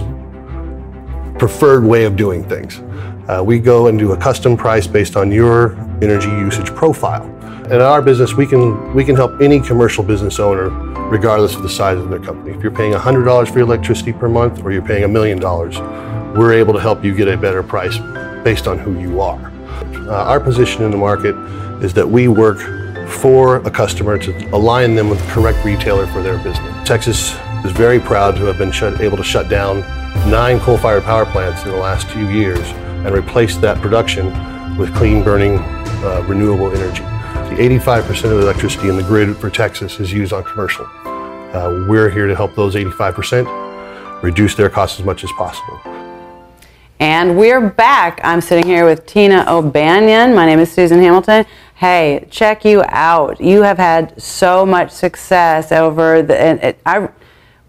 preferred 1.37 1.83
way 1.83 2.05
of 2.05 2.15
doing 2.15 2.43
things. 2.43 2.79
Uh, 3.29 3.43
we 3.45 3.59
go 3.59 3.87
and 3.87 3.99
do 3.99 4.13
a 4.13 4.17
custom 4.17 4.57
price 4.57 4.87
based 4.87 5.15
on 5.15 5.31
your 5.31 5.73
energy 6.01 6.29
usage 6.29 6.67
profile. 6.67 7.25
And 7.65 7.73
in 7.73 7.81
our 7.81 8.01
business, 8.01 8.33
we 8.33 8.47
can 8.47 8.93
we 8.95 9.03
can 9.03 9.15
help 9.15 9.39
any 9.41 9.59
commercial 9.59 10.03
business 10.03 10.39
owner, 10.39 10.69
regardless 11.09 11.53
of 11.53 11.61
the 11.61 11.69
size 11.69 11.97
of 11.99 12.09
their 12.09 12.19
company. 12.19 12.55
If 12.55 12.63
you're 12.63 12.71
paying 12.71 12.93
$100 12.93 13.47
for 13.49 13.59
your 13.59 13.67
electricity 13.67 14.13
per 14.13 14.29
month, 14.29 14.63
or 14.63 14.71
you're 14.71 14.81
paying 14.81 15.03
a 15.03 15.07
million 15.07 15.37
dollars, 15.37 15.77
we're 16.35 16.53
able 16.53 16.73
to 16.73 16.79
help 16.79 17.03
you 17.03 17.15
get 17.15 17.27
a 17.27 17.37
better 17.37 17.63
price 17.63 17.97
based 18.43 18.67
on 18.67 18.77
who 18.77 18.99
you 18.99 19.21
are. 19.21 19.51
Uh, 20.07 20.23
our 20.23 20.39
position 20.39 20.83
in 20.83 20.91
the 20.91 20.97
market 20.97 21.35
is 21.83 21.93
that 21.93 22.07
we 22.07 22.27
work 22.27 22.59
for 23.07 23.57
a 23.57 23.71
customer 23.71 24.17
to 24.17 24.31
align 24.49 24.95
them 24.95 25.09
with 25.09 25.19
the 25.19 25.31
correct 25.31 25.63
retailer 25.63 26.07
for 26.07 26.21
their 26.21 26.37
business. 26.37 26.87
Texas 26.87 27.33
is 27.65 27.71
very 27.71 27.99
proud 27.99 28.35
to 28.35 28.45
have 28.45 28.57
been 28.57 28.71
shut, 28.71 29.01
able 29.01 29.17
to 29.17 29.23
shut 29.23 29.49
down 29.49 29.79
nine 30.29 30.59
coal-fired 30.59 31.03
power 31.03 31.25
plants 31.25 31.63
in 31.63 31.71
the 31.71 31.77
last 31.77 32.07
few 32.07 32.27
years 32.27 32.59
and 33.05 33.11
replace 33.11 33.57
that 33.57 33.77
production 33.81 34.27
with 34.77 34.93
clean 34.95 35.23
burning 35.23 35.57
uh, 35.57 36.23
renewable 36.27 36.71
energy. 36.75 37.03
The 37.55 37.61
85% 37.79 38.25
of 38.25 38.29
the 38.31 38.41
electricity 38.41 38.89
in 38.89 38.97
the 38.97 39.03
grid 39.03 39.35
for 39.37 39.49
Texas 39.49 39.99
is 39.99 40.11
used 40.11 40.33
on 40.33 40.43
commercial. 40.43 40.85
Uh, 40.85 41.85
we're 41.87 42.09
here 42.09 42.27
to 42.27 42.35
help 42.35 42.55
those 42.55 42.75
85% 42.75 44.21
reduce 44.21 44.55
their 44.55 44.69
costs 44.69 44.99
as 44.99 45.05
much 45.05 45.23
as 45.23 45.31
possible. 45.37 45.96
And 47.07 47.37
we're 47.37 47.69
back. 47.69 48.19
I'm 48.21 48.41
sitting 48.41 48.65
here 48.65 48.83
with 48.83 49.05
Tina 49.05 49.45
O'Banion. 49.47 50.35
My 50.35 50.45
name 50.45 50.59
is 50.59 50.69
Susan 50.69 50.99
Hamilton. 50.99 51.45
Hey, 51.75 52.27
check 52.29 52.65
you 52.65 52.83
out. 52.89 53.39
You 53.39 53.61
have 53.61 53.77
had 53.77 54.21
so 54.21 54.65
much 54.65 54.91
success 54.91 55.71
over 55.71 56.21
the. 56.21 56.37
And 56.37 56.59
it, 56.61 56.81
I, 56.85 57.07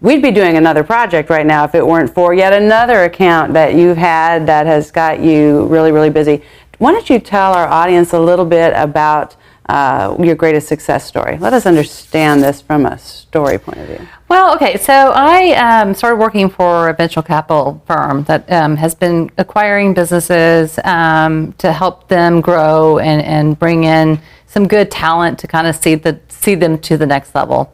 we'd 0.01 0.21
be 0.21 0.31
doing 0.31 0.57
another 0.57 0.83
project 0.83 1.29
right 1.29 1.45
now 1.45 1.63
if 1.63 1.73
it 1.73 1.87
weren't 1.87 2.13
for 2.13 2.33
yet 2.33 2.51
another 2.51 3.05
account 3.05 3.53
that 3.53 3.75
you've 3.75 3.95
had 3.95 4.45
that 4.47 4.65
has 4.65 4.91
got 4.91 5.21
you 5.21 5.67
really, 5.67 5.93
really 5.93 6.09
busy. 6.09 6.43
Why 6.79 6.91
don't 6.91 7.09
you 7.09 7.17
tell 7.17 7.53
our 7.53 7.69
audience 7.69 8.11
a 8.11 8.19
little 8.19 8.43
bit 8.43 8.73
about 8.75 9.37
uh, 9.69 10.15
your 10.19 10.35
greatest 10.35 10.67
success 10.67 11.05
story? 11.05 11.37
Let 11.37 11.53
us 11.53 11.65
understand 11.65 12.43
this 12.43 12.59
from 12.59 12.85
a 12.85 12.97
story 12.97 13.59
point 13.59 13.77
of 13.77 13.87
view. 13.87 14.07
Well, 14.27 14.55
okay, 14.55 14.77
so 14.77 14.93
I 14.93 15.53
um, 15.53 15.93
started 15.93 16.17
working 16.17 16.49
for 16.49 16.89
a 16.89 16.93
venture 16.93 17.21
capital 17.21 17.81
firm 17.85 18.23
that 18.23 18.51
um, 18.51 18.75
has 18.77 18.95
been 18.95 19.29
acquiring 19.37 19.93
businesses 19.93 20.79
um, 20.83 21.53
to 21.59 21.71
help 21.71 22.07
them 22.07 22.41
grow 22.41 22.97
and, 22.97 23.21
and 23.21 23.57
bring 23.59 23.83
in 23.83 24.19
some 24.47 24.67
good 24.67 24.89
talent 24.89 25.37
to 25.39 25.47
kind 25.47 25.67
of 25.67 25.75
see 25.75 25.93
the 25.93 26.19
see 26.29 26.55
them 26.55 26.79
to 26.79 26.97
the 26.97 27.05
next 27.05 27.35
level. 27.35 27.71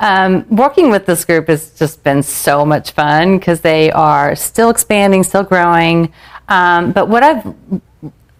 Um, 0.00 0.46
working 0.48 0.90
with 0.90 1.04
this 1.06 1.24
group 1.24 1.48
has 1.48 1.70
just 1.78 2.02
been 2.02 2.22
so 2.22 2.64
much 2.64 2.92
fun 2.92 3.38
because 3.38 3.60
they 3.60 3.90
are 3.90 4.34
still 4.36 4.70
expanding, 4.70 5.24
still 5.24 5.42
growing. 5.42 6.12
Um, 6.48 6.92
but 6.92 7.08
what 7.08 7.22
I've 7.22 7.54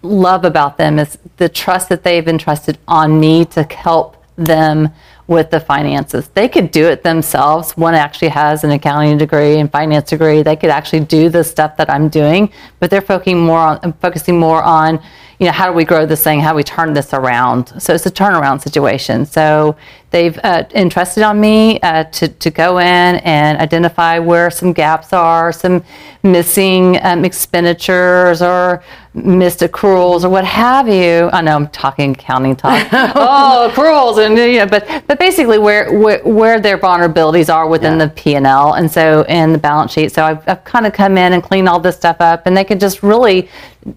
love 0.01 0.45
about 0.45 0.77
them 0.77 0.99
is 0.99 1.17
the 1.37 1.49
trust 1.49 1.89
that 1.89 2.03
they've 2.03 2.27
entrusted 2.27 2.77
on 2.87 3.19
me 3.19 3.45
to 3.45 3.63
help 3.63 4.15
them 4.35 4.89
with 5.27 5.51
the 5.51 5.59
finances. 5.59 6.27
They 6.29 6.49
could 6.49 6.71
do 6.71 6.87
it 6.87 7.03
themselves. 7.03 7.77
One 7.77 7.93
actually 7.93 8.29
has 8.29 8.63
an 8.63 8.71
accounting 8.71 9.17
degree 9.17 9.59
and 9.59 9.71
finance 9.71 10.09
degree. 10.09 10.41
They 10.41 10.55
could 10.55 10.71
actually 10.71 11.01
do 11.01 11.29
the 11.29 11.43
stuff 11.43 11.77
that 11.77 11.89
I'm 11.89 12.09
doing, 12.09 12.51
but 12.79 12.89
they're 12.89 13.01
focusing 13.01 13.45
more 13.45 13.59
on 13.59 13.93
focusing 13.93 14.39
more 14.39 14.63
on, 14.63 14.99
you 15.39 15.45
know, 15.45 15.53
how 15.53 15.67
do 15.67 15.73
we 15.73 15.85
grow 15.85 16.05
this 16.05 16.21
thing? 16.21 16.41
How 16.41 16.51
do 16.51 16.57
we 16.57 16.63
turn 16.63 16.91
this 16.91 17.13
around? 17.13 17.81
So 17.81 17.93
it's 17.93 18.05
a 18.05 18.11
turnaround 18.11 18.61
situation. 18.61 19.25
So 19.25 19.77
they've 20.11 20.37
uh, 20.43 20.65
entrusted 20.75 21.23
on 21.23 21.39
me 21.39 21.79
uh, 21.79 22.03
to, 22.03 22.27
to 22.27 22.49
go 22.49 22.79
in 22.79 22.85
and 22.85 23.57
identify 23.57 24.19
where 24.19 24.49
some 24.51 24.73
gaps 24.73 25.13
are, 25.13 25.53
some 25.53 25.81
missing 26.23 26.99
um, 27.03 27.23
expenditures 27.23 28.41
or 28.41 28.83
missed 29.13 29.61
accruals 29.61 30.25
or 30.25 30.29
what 30.29 30.43
have 30.43 30.89
you. 30.89 31.29
I 31.31 31.41
know 31.41 31.55
I'm 31.55 31.69
talking 31.69 32.11
accounting 32.11 32.57
talk. 32.57 32.87
oh, 32.91 33.71
accruals 33.73 34.23
and 34.23 34.37
you 34.37 34.59
know, 34.59 34.67
but 34.67 35.05
but 35.07 35.19
basically 35.19 35.57
where 35.57 35.97
where, 35.97 36.21
where 36.23 36.59
their 36.59 36.77
vulnerabilities 36.77 37.53
are 37.53 37.67
within 37.67 37.97
yeah. 37.97 38.07
the 38.07 38.11
P 38.11 38.35
and 38.35 38.45
L 38.45 38.73
and 38.73 38.91
so 38.91 39.23
in 39.29 39.53
the 39.53 39.57
balance 39.57 39.93
sheet. 39.93 40.11
So 40.11 40.25
I've, 40.25 40.47
I've 40.49 40.63
kind 40.65 40.85
of 40.85 40.91
come 40.91 41.17
in 41.17 41.31
and 41.31 41.41
cleaned 41.41 41.69
all 41.69 41.79
this 41.79 41.95
stuff 41.95 42.17
up, 42.19 42.45
and 42.45 42.57
they 42.57 42.65
can 42.65 42.77
just 42.77 43.03
really 43.03 43.49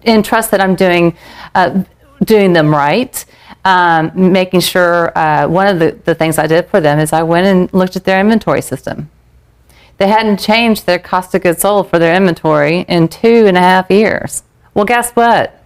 entrust 0.05 0.51
that 0.51 0.61
I'm 0.61 0.75
doing 0.75 1.15
uh, 1.55 1.83
doing 2.23 2.53
them 2.53 2.69
right. 2.71 3.25
Um, 3.65 4.11
making 4.13 4.59
sure 4.59 5.17
uh, 5.17 5.47
one 5.47 5.67
of 5.67 5.79
the, 5.79 5.97
the 6.03 6.13
things 6.13 6.37
I 6.37 6.47
did 6.47 6.67
for 6.67 6.81
them 6.81 6.99
is 6.99 7.13
I 7.13 7.23
went 7.23 7.47
and 7.47 7.73
looked 7.73 7.95
at 7.95 8.03
their 8.03 8.19
inventory 8.19 8.61
system. 8.61 9.09
They 9.97 10.07
hadn't 10.07 10.39
changed 10.39 10.85
their 10.85 10.99
cost 10.99 11.33
of 11.33 11.43
goods 11.43 11.61
sold 11.61 11.89
for 11.89 11.97
their 11.97 12.13
inventory 12.13 12.81
in 12.89 13.07
two 13.07 13.45
and 13.47 13.55
a 13.55 13.61
half 13.61 13.89
years. 13.89 14.43
Well, 14.73 14.85
guess 14.85 15.11
what? 15.11 15.63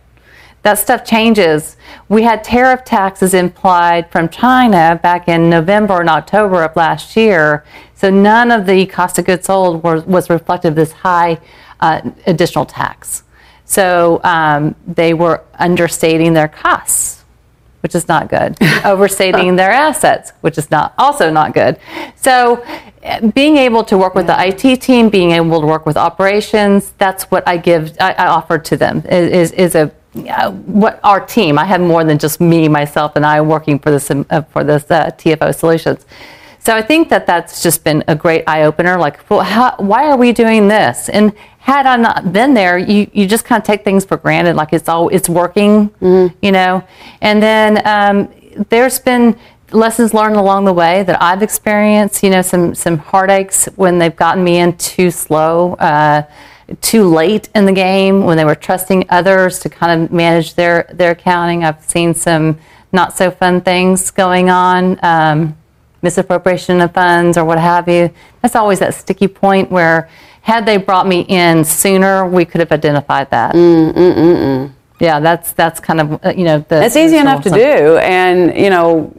That 0.61 0.77
stuff 0.77 1.05
changes. 1.05 1.77
We 2.09 2.23
had 2.23 2.43
tariff 2.43 2.83
taxes 2.83 3.33
implied 3.33 4.11
from 4.11 4.29
China 4.29 4.99
back 5.01 5.27
in 5.27 5.49
November 5.49 6.01
and 6.01 6.09
October 6.09 6.63
of 6.63 6.75
last 6.75 7.15
year. 7.15 7.63
So 7.95 8.09
none 8.09 8.51
of 8.51 8.65
the 8.65 8.85
cost 8.85 9.17
of 9.17 9.25
goods 9.25 9.47
sold 9.47 9.81
was, 9.81 10.05
was 10.05 10.29
reflective 10.29 10.73
of 10.73 10.75
this 10.75 10.91
high 10.91 11.39
uh, 11.79 12.01
additional 12.25 12.65
tax. 12.65 13.23
So 13.67 14.21
um, 14.23 14.75
they 14.87 15.13
were 15.13 15.43
understating 15.59 16.33
their 16.33 16.47
costs, 16.47 17.23
which 17.81 17.93
is 17.93 18.07
not 18.07 18.29
good. 18.29 18.57
Overstating 18.85 19.57
their 19.57 19.71
assets, 19.71 20.31
which 20.41 20.57
is 20.57 20.71
not 20.71 20.93
also 20.97 21.29
not 21.29 21.53
good. 21.53 21.77
So 22.15 22.65
being 23.33 23.57
able 23.57 23.83
to 23.83 23.97
work 23.97 24.15
with 24.15 24.27
the 24.27 24.47
IT 24.47 24.81
team, 24.81 25.09
being 25.09 25.31
able 25.31 25.59
to 25.59 25.67
work 25.67 25.85
with 25.85 25.97
operations, 25.97 26.93
that's 26.97 27.25
what 27.25 27.45
I 27.45 27.57
give, 27.57 27.95
I, 27.99 28.13
I 28.13 28.27
offer 28.27 28.57
to 28.57 28.77
them 28.77 29.03
is, 29.05 29.51
is 29.51 29.75
a, 29.75 29.91
uh, 30.29 30.51
what 30.51 31.01
our 31.03 31.19
team, 31.19 31.59
I 31.59 31.65
have 31.65 31.81
more 31.81 32.05
than 32.05 32.17
just 32.17 32.39
me, 32.39 32.69
myself, 32.69 33.17
and 33.17 33.25
I 33.25 33.41
working 33.41 33.79
for 33.79 33.91
this, 33.91 34.09
uh, 34.09 34.41
for 34.43 34.63
this 34.63 34.89
uh, 34.89 35.11
TFO 35.11 35.53
solutions. 35.53 36.05
So 36.67 36.75
I 36.75 36.81
think 36.81 37.07
that 37.07 37.25
that's 37.25 37.63
just 37.63 37.85
been 37.85 38.03
a 38.09 38.15
great 38.15 38.43
eye 38.45 38.63
opener. 38.63 38.97
Like, 38.97 39.29
well, 39.29 39.39
how, 39.39 39.77
why 39.77 40.09
are 40.09 40.17
we 40.17 40.33
doing 40.33 40.67
this? 40.67 41.07
And 41.07 41.31
had 41.59 41.85
I 41.85 41.95
not 41.95 42.33
been 42.33 42.55
there, 42.55 42.77
you, 42.77 43.09
you 43.13 43.25
just 43.25 43.45
kind 43.45 43.61
of 43.61 43.65
take 43.65 43.85
things 43.85 44.03
for 44.03 44.17
granted, 44.17 44.57
like 44.57 44.73
it's 44.73 44.89
all 44.89 45.07
it's 45.07 45.29
working, 45.29 45.87
mm-hmm. 46.01 46.35
you 46.41 46.51
know. 46.51 46.85
And 47.21 47.41
then 47.41 47.87
um, 47.87 48.27
there's 48.67 48.99
been 48.99 49.39
lessons 49.71 50.13
learned 50.13 50.35
along 50.35 50.65
the 50.65 50.73
way 50.73 51.03
that 51.03 51.23
I've 51.23 51.41
experienced. 51.41 52.21
You 52.21 52.31
know, 52.31 52.41
some 52.41 52.75
some 52.75 52.97
heartaches 52.97 53.69
when 53.77 53.97
they've 53.97 54.13
gotten 54.13 54.43
me 54.43 54.57
in 54.57 54.75
too 54.75 55.09
slow, 55.09 55.75
uh, 55.75 56.23
too 56.81 57.05
late 57.05 57.47
in 57.55 57.65
the 57.65 57.71
game 57.71 58.25
when 58.25 58.35
they 58.35 58.43
were 58.43 58.55
trusting 58.55 59.05
others 59.07 59.59
to 59.59 59.69
kind 59.69 60.03
of 60.03 60.11
manage 60.11 60.55
their 60.55 60.85
their 60.91 61.11
accounting. 61.11 61.63
I've 61.63 61.81
seen 61.85 62.13
some 62.13 62.59
not 62.91 63.15
so 63.15 63.31
fun 63.31 63.61
things 63.61 64.11
going 64.11 64.49
on. 64.49 64.99
Um, 65.01 65.57
misappropriation 66.07 66.79
of 66.79 66.93
funds 66.93 67.37
or 67.37 67.43
what 67.43 67.59
have 67.59 67.85
you. 67.89 68.09
That's 68.41 68.55
always 68.55 68.79
that 68.79 68.93
sticky 68.93 69.27
point 69.27 69.69
where, 69.69 70.09
had 70.41 70.65
they 70.65 70.77
brought 70.77 71.05
me 71.13 71.19
in 71.27 71.65
sooner, 71.65 72.25
we 72.25 72.45
could 72.45 72.61
have 72.61 72.71
identified 72.71 73.29
that. 73.31 73.53
Mm, 73.53 73.91
mm, 73.93 74.13
mm, 74.15 74.35
mm. 74.45 74.71
yeah, 75.01 75.19
that's 75.19 75.51
that's 75.51 75.79
kind 75.81 75.99
of 76.01 76.25
uh, 76.25 76.33
you 76.39 76.45
know 76.45 76.59
the. 76.69 76.77
It's 76.85 76.95
easy 76.95 77.17
enough 77.17 77.43
to 77.43 77.49
do, 77.49 77.97
and 77.97 78.57
you 78.63 78.69
know 78.69 79.13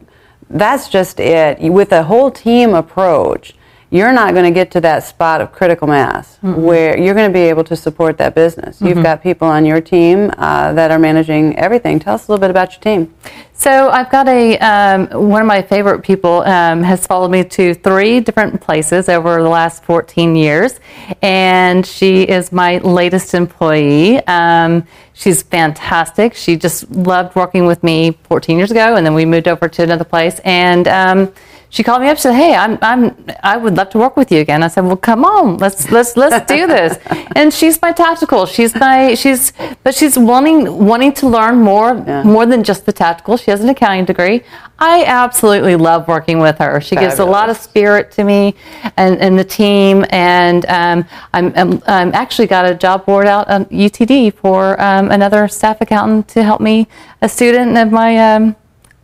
that's 0.49 0.89
just 0.89 1.19
it. 1.19 1.59
With 1.79 1.91
a 1.91 2.03
whole 2.11 2.31
team 2.31 2.73
approach, 2.73 3.53
you're 3.91 4.13
not 4.13 4.33
going 4.33 4.45
to 4.45 4.51
get 4.51 4.69
to 4.71 4.81
that 4.81 5.03
spot 5.03 5.41
of 5.41 5.51
critical 5.51 5.87
mass 5.87 6.37
mm-hmm. 6.37 6.61
where 6.61 6.97
you're 6.97 7.15
going 7.15 7.29
to 7.29 7.33
be 7.33 7.41
able 7.41 7.63
to 7.63 7.75
support 7.75 8.17
that 8.19 8.35
business. 8.35 8.77
Mm-hmm. 8.77 8.87
You've 8.87 9.03
got 9.03 9.23
people 9.23 9.47
on 9.47 9.65
your 9.65 9.81
team 9.81 10.31
uh, 10.37 10.73
that 10.73 10.91
are 10.91 10.99
managing 10.99 11.57
everything. 11.57 11.99
Tell 11.99 12.13
us 12.13 12.27
a 12.27 12.31
little 12.31 12.41
bit 12.41 12.51
about 12.51 12.73
your 12.73 12.81
team. 12.81 13.13
So 13.53 13.89
I've 13.89 14.09
got 14.09 14.27
a 14.29 14.57
um, 14.59 15.07
one 15.29 15.41
of 15.41 15.47
my 15.47 15.61
favorite 15.61 16.01
people 16.01 16.43
um, 16.43 16.81
has 16.83 17.05
followed 17.05 17.29
me 17.29 17.43
to 17.43 17.73
three 17.73 18.19
different 18.21 18.61
places 18.61 19.09
over 19.09 19.41
the 19.41 19.49
last 19.49 19.83
14 19.83 20.35
years, 20.35 20.79
and 21.21 21.85
she 21.85 22.23
is 22.23 22.53
my 22.53 22.77
latest 22.77 23.33
employee. 23.33 24.25
Um, 24.27 24.87
she's 25.13 25.43
fantastic. 25.43 26.35
She 26.35 26.55
just 26.55 26.89
loved 26.89 27.35
working 27.35 27.65
with 27.65 27.83
me 27.83 28.17
14 28.23 28.57
years 28.57 28.71
ago, 28.71 28.95
and 28.95 29.05
then 29.05 29.13
we 29.13 29.25
moved 29.25 29.49
over 29.49 29.67
to 29.67 29.83
another 29.83 30.05
place 30.05 30.39
and 30.45 30.87
um, 30.87 31.33
she 31.71 31.83
called 31.83 32.01
me 32.01 32.09
up. 32.09 32.17
She 32.17 32.23
said, 32.23 32.33
"Hey, 32.33 32.55
I'm, 32.55 32.79
I'm, 32.81 33.15
I 33.43 33.55
would 33.55 33.77
love 33.77 33.89
to 33.91 33.99
work 33.99 34.17
with 34.17 34.31
you 34.31 34.39
again." 34.39 34.63
I 34.63 34.67
said, 34.69 34.85
"Well, 34.85 34.97
come 34.97 35.23
on, 35.23 35.57
let's, 35.57 35.91
let's, 35.91 36.17
let's 36.17 36.45
do 36.47 36.65
this." 36.65 36.97
and 37.35 37.53
she's 37.53 37.79
my 37.81 37.91
tactical. 37.91 38.47
She's 38.47 38.73
my, 38.73 39.13
she's, 39.13 39.53
but 39.83 39.93
she's 39.93 40.17
wanting, 40.17 40.85
wanting 40.85 41.13
to 41.13 41.27
learn 41.27 41.59
more, 41.59 41.93
yeah. 41.95 42.23
more 42.23 42.47
than 42.47 42.63
just 42.63 42.85
the 42.87 42.91
tactical. 42.91 43.37
She 43.37 43.51
has 43.51 43.61
an 43.61 43.69
accounting 43.69 44.05
degree. 44.05 44.41
I 44.79 45.03
absolutely 45.05 45.75
love 45.75 46.07
working 46.07 46.39
with 46.39 46.57
her. 46.57 46.81
She 46.81 46.95
Fabulous. 46.95 47.13
gives 47.13 47.19
a 47.19 47.25
lot 47.25 47.49
of 47.49 47.57
spirit 47.57 48.11
to 48.11 48.23
me 48.23 48.55
and, 48.97 49.19
and 49.19 49.37
the 49.37 49.43
team. 49.43 50.05
And 50.09 50.65
um, 50.67 51.05
I'm, 51.33 51.53
I'm, 51.55 51.83
I'm, 51.85 52.13
actually 52.13 52.47
got 52.47 52.65
a 52.65 52.73
job 52.73 53.05
board 53.05 53.27
out 53.27 53.47
on 53.49 53.65
UTD 53.65 54.33
for 54.33 54.81
um, 54.81 55.11
another 55.11 55.47
staff 55.49 55.81
accountant 55.81 56.29
to 56.29 56.43
help 56.43 56.61
me, 56.61 56.87
a 57.21 57.29
student 57.29 57.77
of 57.77 57.91
my, 57.91 58.35
um, 58.35 58.55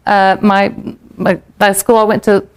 uh, 0.05 0.37
my, 0.41 0.73
my, 1.17 1.39
the 1.59 1.73
school 1.73 1.97
I 1.97 2.03
went 2.03 2.23
to 2.23 2.47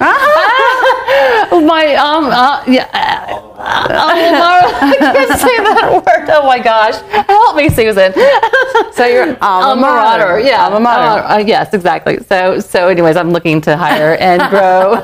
uh-huh. 0.00 1.60
my 1.66 1.94
um 1.94 2.26
uh, 2.26 2.64
yeah 2.66 2.88
uh, 2.92 3.44
I 3.64 4.96
can't 4.98 5.40
say 5.40 5.56
that 5.58 5.92
word. 5.92 6.28
Oh 6.30 6.46
my 6.46 6.58
gosh, 6.58 6.96
help 7.26 7.56
me, 7.56 7.68
Susan. 7.68 8.12
so 8.92 9.06
you're 9.06 9.36
alma 9.40 9.80
mater. 9.80 10.40
Yeah, 10.40 10.64
alma 10.64 10.80
mater. 10.80 11.22
Uh, 11.22 11.34
uh, 11.34 11.38
yes, 11.38 11.72
exactly. 11.72 12.18
So 12.24 12.60
so, 12.60 12.88
anyways, 12.88 13.16
I'm 13.16 13.30
looking 13.30 13.60
to 13.62 13.76
hire 13.76 14.16
and 14.20 14.42
grow. 14.50 15.00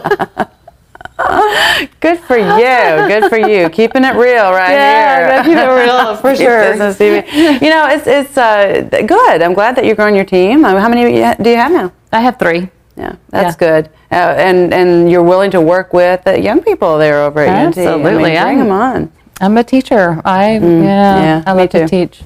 Good 2.01 2.19
for 2.21 2.37
you. 2.37 3.09
Good 3.09 3.29
for 3.29 3.39
you. 3.39 3.69
Keeping 3.71 4.05
it 4.05 4.15
real 4.15 4.51
right 4.53 4.73
yeah, 4.73 5.43
here. 5.43 5.55
Yeah, 5.55 5.75
real 5.75 6.17
for 6.17 6.35
sure. 6.35 6.73
Business 6.73 6.99
TV. 6.99 7.61
You 7.63 7.71
know, 7.71 7.87
it's 7.89 8.07
it's 8.07 8.37
uh, 8.37 8.89
good. 9.07 9.43
I'm 9.43 9.55
glad 9.55 9.77
that 9.77 9.85
you're 9.85 9.97
growing 9.97 10.17
your 10.17 10.25
team. 10.25 10.65
How 10.65 10.89
many 10.89 11.05
do 11.05 11.51
you 11.51 11.57
have 11.57 11.73
now? 11.73 11.93
I 12.13 12.21
have 12.21 12.39
three. 12.39 12.69
Yeah, 13.01 13.17
that's 13.31 13.57
yeah. 13.61 13.69
good. 13.69 13.91
Uh, 14.13 14.35
and 14.37 14.75
and 14.75 15.11
you're 15.11 15.23
willing 15.23 15.51
to 15.53 15.61
work 15.61 15.95
with 15.95 16.23
the 16.25 16.39
young 16.39 16.63
people 16.63 16.99
there 16.99 17.23
over 17.23 17.41
at 17.41 17.49
UNT. 17.49 17.79
Absolutely, 17.79 18.37
I 18.37 18.45
mean, 18.45 18.57
bring 18.57 18.59
them 18.59 18.71
on. 18.71 19.13
I'm 19.41 19.57
a 19.57 19.65
teacher. 19.65 20.21
I 20.25 20.59
mm, 20.61 20.85
yeah, 20.85 21.23
yeah, 21.23 21.43
I 21.47 21.53
love 21.53 21.71
to 21.71 21.89
teach. 21.89 22.21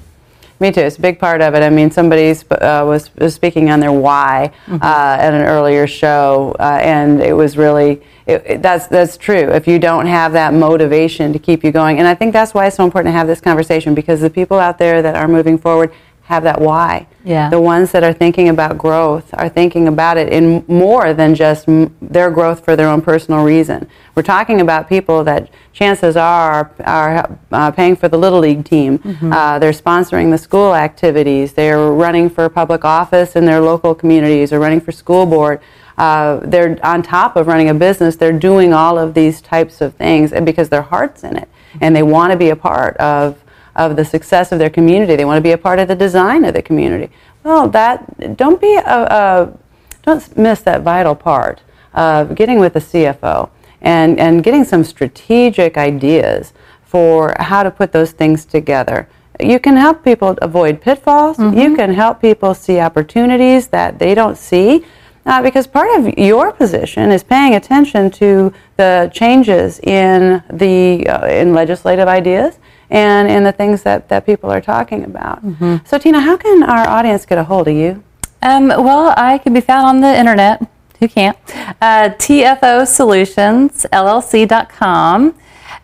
Me 0.61 0.73
too. 0.73 0.81
It's 0.81 0.97
a 0.97 1.01
big 1.01 1.19
part 1.19 1.41
of 1.43 1.55
it. 1.55 1.63
I 1.63 1.71
mean, 1.71 1.91
somebody 1.91 2.31
uh, 2.31 2.85
was, 2.87 3.15
was 3.17 3.35
speaking 3.35 3.71
on 3.71 3.81
their 3.81 3.93
why 3.93 4.53
mm-hmm. 4.67 4.83
uh, 4.83 5.17
at 5.21 5.35
an 5.35 5.43
earlier 5.43 5.87
show, 5.87 6.55
uh, 6.61 6.79
and 6.81 7.21
it 7.21 7.33
was 7.33 7.57
really 7.57 8.01
it, 8.27 8.43
it, 8.47 8.63
that's 8.63 8.87
that's 8.87 9.17
true. 9.17 9.51
If 9.51 9.69
you 9.69 9.79
don't 9.79 10.07
have 10.07 10.33
that 10.33 10.55
motivation 10.55 11.33
to 11.33 11.39
keep 11.39 11.65
you 11.65 11.71
going, 11.71 11.99
and 11.99 12.09
I 12.09 12.15
think 12.15 12.33
that's 12.33 12.55
why 12.55 12.67
it's 12.67 12.77
so 12.77 12.85
important 12.85 13.13
to 13.13 13.19
have 13.19 13.27
this 13.27 13.41
conversation 13.41 13.95
because 13.95 14.21
the 14.21 14.31
people 14.31 14.59
out 14.59 14.79
there 14.79 15.03
that 15.03 15.17
are 15.17 15.29
moving 15.29 15.59
forward 15.59 15.93
have 16.25 16.43
that 16.43 16.61
why. 16.61 17.07
Yeah. 17.23 17.51
The 17.51 17.61
ones 17.61 17.93
that 17.93 18.03
are 18.03 18.13
thinking 18.13 18.49
about 18.49 18.79
growth 18.79 19.29
are 19.35 19.49
thinking 19.49 19.89
about 19.89 20.17
it 20.17 20.33
in 20.33 20.65
more 20.69 21.13
than 21.13 21.35
just 21.35 21.69
m- 21.69 21.95
their 22.01 22.31
growth 22.31 22.65
for 22.65 22.77
their 22.77 22.89
own 22.89 23.03
personal 23.03 23.45
reason. 23.45 23.89
We're 24.15 24.23
talking 24.23 24.63
about 24.63 24.89
people 24.89 25.23
that 25.25 25.51
chances 25.75 26.17
are 26.17 26.71
are 26.85 27.39
uh, 27.53 27.71
paying 27.73 27.97
for 27.97 28.09
the 28.09 28.17
little 28.17 28.41
league 28.41 28.65
team. 28.65 28.99
Mm-hmm. 28.99 29.33
Uh, 29.33 29.59
they're 29.59 29.73
sponsoring 29.73 30.31
the 30.31 30.39
school 30.39 30.75
activities. 30.75 31.53
They're 31.53 31.91
running 31.91 32.31
for 32.31 32.49
public 32.49 32.87
office 32.87 33.37
in 33.37 33.45
their 33.45 33.61
local 33.61 33.95
communities 33.95 34.51
or 34.51 34.59
running 34.59 34.81
for 34.81 34.93
school 34.93 35.27
board. 35.27 35.61
Uh, 35.99 36.41
they're 36.43 36.79
on 36.83 37.03
top 37.03 37.37
of 37.37 37.47
running 37.47 37.69
a 37.69 37.75
business. 37.75 38.17
They're 38.17 38.33
doing 38.39 38.73
all 38.73 38.99
of 38.99 39.13
these 39.13 39.43
types 39.43 39.81
of 39.83 39.95
things, 39.95 40.33
and 40.33 40.47
because 40.47 40.71
their 40.71 40.83
heart's 40.83 41.23
in 41.23 41.37
it, 41.37 41.49
and 41.83 41.95
they 41.95 42.03
want 42.03 42.33
to 42.33 42.39
be 42.39 42.49
a 42.49 42.57
part 42.57 42.97
of 42.97 43.44
of 43.77 43.97
the 43.97 44.05
success 44.05 44.53
of 44.53 44.59
their 44.59 44.71
community. 44.71 45.17
They 45.17 45.25
want 45.25 45.39
to 45.39 45.43
be 45.43 45.53
a 45.53 45.59
part 45.59 45.79
of 45.79 45.89
the 45.89 45.95
design 45.95 46.45
of 46.45 46.55
the 46.55 46.63
community. 46.63 47.13
Well, 47.43 47.69
that 47.69 48.37
don't 48.37 48.61
be 48.61 48.75
a, 48.77 48.81
a 48.81 49.59
don't 50.03 50.37
miss 50.37 50.61
that 50.63 50.83
vital 50.83 51.15
part 51.15 51.63
of 51.93 52.35
getting 52.35 52.59
with 52.59 52.75
the 52.75 52.81
CFO 52.81 53.49
and, 53.81 54.19
and 54.19 54.43
getting 54.43 54.65
some 54.65 54.85
strategic 54.85 55.77
ideas 55.77 56.53
for 56.85 57.35
how 57.39 57.63
to 57.63 57.71
put 57.71 57.93
those 57.93 58.13
things 58.13 58.45
together. 58.45 59.09
You 59.41 59.59
can 59.59 59.77
help 59.77 60.05
people 60.05 60.37
avoid 60.43 60.81
pitfalls. 60.81 61.39
Mm-hmm. 61.39 61.59
You 61.59 61.77
can 61.77 61.93
help 61.93 62.21
people 62.21 62.55
see 62.55 62.79
opportunities 62.79 63.69
that 63.69 63.99
they 63.99 64.15
don't 64.15 64.39
see. 64.39 64.85
Uh, 65.27 65.43
because 65.43 65.67
part 65.67 65.89
of 65.99 66.19
your 66.19 66.53
position 66.53 67.11
is 67.11 67.25
paying 67.25 67.55
attention 67.55 68.11
to 68.11 68.53
the 68.77 69.11
changes 69.15 69.81
in 69.81 70.43
the 70.53 71.07
uh, 71.09 71.27
in 71.27 71.55
legislative 71.55 72.07
ideas 72.07 72.59
and 72.91 73.29
in 73.29 73.45
the 73.45 73.53
things 73.53 73.83
that, 73.83 74.09
that 74.09 74.27
people 74.27 74.51
are 74.51 74.61
talking 74.61 75.05
about. 75.05 75.43
So, 75.87 75.99
Tina, 75.99 76.21
how 76.21 76.37
can 76.37 76.63
our 76.63 76.89
audience 76.89 77.27
get 77.27 77.39
a 77.39 77.45
hold 77.45 77.69
of 77.69 77.75
you? 77.75 78.03
Um, 78.43 78.69
well, 78.69 79.15
I 79.17 79.39
can 79.39 79.55
be 79.55 79.61
found 79.61 79.87
on 79.87 80.01
the 80.01 80.19
internet. 80.19 80.67
Who 81.01 81.09
can't? 81.09 81.37
Uh, 81.81 82.11
TFO 82.11 82.87
Solutions, 82.87 83.87
LLC.com. 83.93 85.35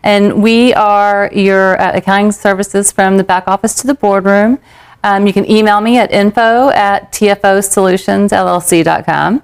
And 0.03 0.41
we 0.41 0.73
are 0.73 1.29
your 1.33 1.79
uh, 1.79 1.97
accounting 1.97 2.31
services 2.31 2.91
from 2.91 3.17
the 3.17 3.23
back 3.23 3.47
office 3.47 3.75
to 3.81 3.87
the 3.87 3.93
boardroom. 3.93 4.59
Um, 5.03 5.25
you 5.25 5.33
can 5.33 5.49
email 5.49 5.81
me 5.81 5.97
at 5.97 6.11
info 6.11 6.69
at 6.69 7.11
TFO 7.11 7.63
Solutions, 7.63 8.31
tfosolutionsllc.com. 8.31 9.43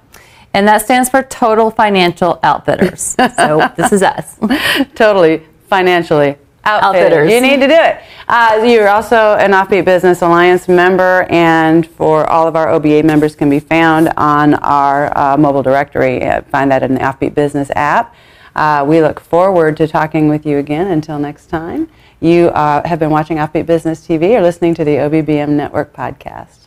And 0.53 0.67
that 0.67 0.81
stands 0.83 1.09
for 1.09 1.23
Total 1.23 1.69
Financial 1.69 2.39
Outfitters. 2.41 3.15
so 3.35 3.71
this 3.75 3.91
is 3.91 4.01
us. 4.01 4.37
totally 4.95 5.43
financially 5.67 6.37
outfitters. 6.67 7.03
Outfitters. 7.03 7.31
You 7.31 7.41
need 7.41 7.59
to 7.61 7.67
do 7.67 7.73
it. 7.73 8.01
Uh, 8.27 8.63
you're 8.67 8.89
also 8.89 9.35
an 9.35 9.51
Offbeat 9.51 9.85
Business 9.85 10.21
Alliance 10.21 10.67
member, 10.67 11.25
and 11.29 11.87
for 11.87 12.29
all 12.29 12.47
of 12.47 12.55
our 12.55 12.69
OBA 12.69 13.03
members 13.03 13.35
can 13.35 13.49
be 13.49 13.59
found 13.59 14.09
on 14.17 14.55
our 14.55 15.17
uh, 15.17 15.37
mobile 15.37 15.63
directory. 15.63 16.23
Uh, 16.23 16.41
find 16.43 16.69
that 16.71 16.83
in 16.83 16.93
the 16.93 16.99
Offbeat 16.99 17.33
Business 17.33 17.71
app. 17.75 18.13
Uh, 18.55 18.83
we 18.87 19.01
look 19.01 19.19
forward 19.19 19.77
to 19.77 19.87
talking 19.87 20.27
with 20.27 20.45
you 20.45 20.57
again. 20.57 20.87
Until 20.87 21.19
next 21.19 21.45
time, 21.47 21.89
you 22.19 22.47
uh, 22.49 22.85
have 22.87 22.99
been 22.99 23.11
watching 23.11 23.37
Offbeat 23.37 23.65
Business 23.65 24.05
TV 24.05 24.37
or 24.37 24.41
listening 24.41 24.73
to 24.75 24.83
the 24.83 24.95
OBBM 24.95 25.49
Network 25.49 25.93
podcast. 25.93 26.66